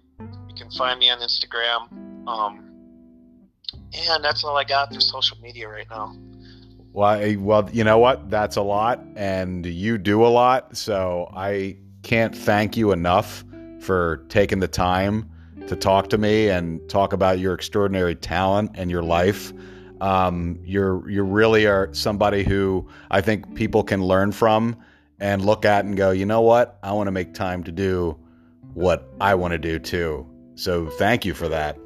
can 0.57 0.71
find 0.71 0.99
me 0.99 1.11
on 1.11 1.19
Instagram. 1.19 2.27
Um, 2.27 2.67
and 3.95 4.25
that's 4.25 4.45
all 4.45 4.57
I 4.57 4.65
got 4.65 4.93
for 4.93 5.01
social 5.01 5.39
media 5.41 5.69
right 5.69 5.89
now. 5.89 6.17
Well, 6.93 7.37
well, 7.39 7.69
you 7.73 7.85
know 7.85 7.99
what? 7.99 8.31
That's 8.31 8.57
a 8.57 8.63
lot, 8.63 9.05
and 9.17 9.67
you 9.67 9.99
do 9.99 10.25
a 10.25 10.29
lot. 10.29 10.77
So 10.77 11.31
I 11.35 11.77
can't 12.03 12.35
thank 12.35 12.77
you 12.77 12.93
enough 12.93 13.45
for 13.81 14.25
taking 14.29 14.61
the 14.61 14.69
time 14.69 15.31
to 15.67 15.77
talk 15.77 16.09
to 16.11 16.19
me 16.19 16.49
and 16.49 16.89
talk 16.89 17.13
about 17.13 17.39
your 17.39 17.55
extraordinary 17.55 18.15
talent 18.15 18.71
and 18.75 18.91
your 18.91 19.03
life. 19.03 19.53
Um, 20.01 20.59
you're 20.63 21.09
you 21.09 21.23
really 21.23 21.67
are 21.67 21.93
somebody 21.93 22.45
who 22.45 22.89
I 23.11 23.21
think 23.21 23.55
people 23.55 23.83
can 23.83 24.03
learn 24.03 24.33
from 24.33 24.77
and 25.19 25.45
look 25.45 25.65
at 25.65 25.85
and 25.85 25.97
go, 25.97 26.11
you 26.11 26.27
know 26.27 26.43
what? 26.43 26.79
I 26.83 26.93
want 26.93 27.09
to 27.09 27.13
make 27.13 27.35
time 27.35 27.65
to 27.65 27.73
do 27.73 28.19
what 28.75 29.09
I 29.21 29.35
want 29.35 29.53
to 29.53 29.59
do 29.59 29.79
too. 29.79 30.27
So 30.57 30.89
thank 30.91 31.25
you 31.25 31.35
for 31.35 31.49
that. 31.49 31.79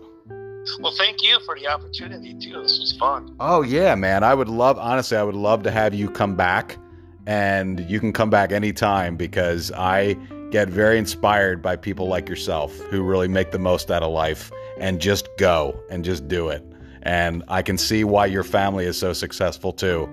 Well, 0.81 0.95
thank 0.97 1.23
you 1.23 1.39
for 1.45 1.59
the 1.59 1.67
opportunity 1.67 2.35
too. 2.35 2.63
This 2.63 2.79
was 2.79 2.97
fun. 2.99 3.35
Oh 3.41 3.63
yeah, 3.63 3.95
man. 3.95 4.23
I 4.23 4.35
would 4.35 4.49
love 4.49 4.79
honestly, 4.79 5.17
I 5.17 5.23
would 5.23 5.35
love 5.35 5.63
to 5.65 5.71
have 5.71 5.93
you 5.95 6.09
come 6.09 6.37
back 6.37 6.79
and 7.27 7.81
you 7.91 8.01
can 8.01 8.13
come 8.13 8.31
back 8.31 8.53
anytime 8.53 9.17
because 9.17 9.73
I 9.73 10.15
get 10.51 10.69
very 10.69 10.99
inspired 10.99 11.63
by 11.63 11.77
people 11.77 12.09
like 12.09 12.29
yourself 12.29 12.77
who 12.91 13.03
really 13.03 13.29
make 13.29 13.51
the 13.51 13.59
most 13.59 13.91
out 13.91 14.03
of 14.03 14.13
life 14.13 14.51
and 14.79 15.01
just 15.01 15.29
go 15.39 15.79
and 15.91 16.05
just 16.05 16.29
do 16.29 16.49
it. 16.49 16.65
And 17.03 17.43
I 17.49 17.63
can 17.63 17.79
see 17.79 18.05
why 18.05 18.27
your 18.27 18.45
family 18.45 18.85
is 18.85 18.99
so 18.99 19.13
successful 19.13 19.73
too. 19.73 20.09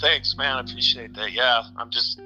Thanks, 0.00 0.36
man. 0.36 0.56
I 0.56 0.60
appreciate 0.60 1.14
that. 1.14 1.32
Yeah, 1.32 1.62
I'm 1.76 1.90
just 1.90 2.20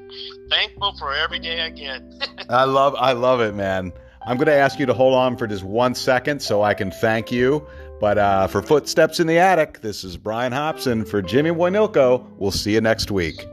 thankful 0.48 0.96
for 0.98 1.14
every 1.14 1.38
day 1.38 1.62
I 1.62 1.70
get. 1.70 2.02
I 2.48 2.64
love 2.64 2.94
I 2.98 3.12
love 3.12 3.40
it, 3.40 3.54
man. 3.54 3.92
I'm 4.26 4.36
going 4.36 4.46
to 4.46 4.54
ask 4.54 4.78
you 4.78 4.86
to 4.86 4.94
hold 4.94 5.14
on 5.14 5.36
for 5.36 5.46
just 5.46 5.64
one 5.64 5.94
second 5.94 6.40
so 6.40 6.62
I 6.62 6.74
can 6.74 6.90
thank 6.90 7.30
you. 7.30 7.66
But 8.00 8.18
uh, 8.18 8.46
for 8.46 8.62
Footsteps 8.62 9.20
in 9.20 9.26
the 9.26 9.38
Attic, 9.38 9.80
this 9.80 10.02
is 10.02 10.16
Brian 10.16 10.52
Hobson. 10.52 11.04
For 11.04 11.22
Jimmy 11.22 11.50
Woynilko, 11.50 12.26
we'll 12.38 12.50
see 12.50 12.74
you 12.74 12.80
next 12.80 13.10
week. 13.10 13.46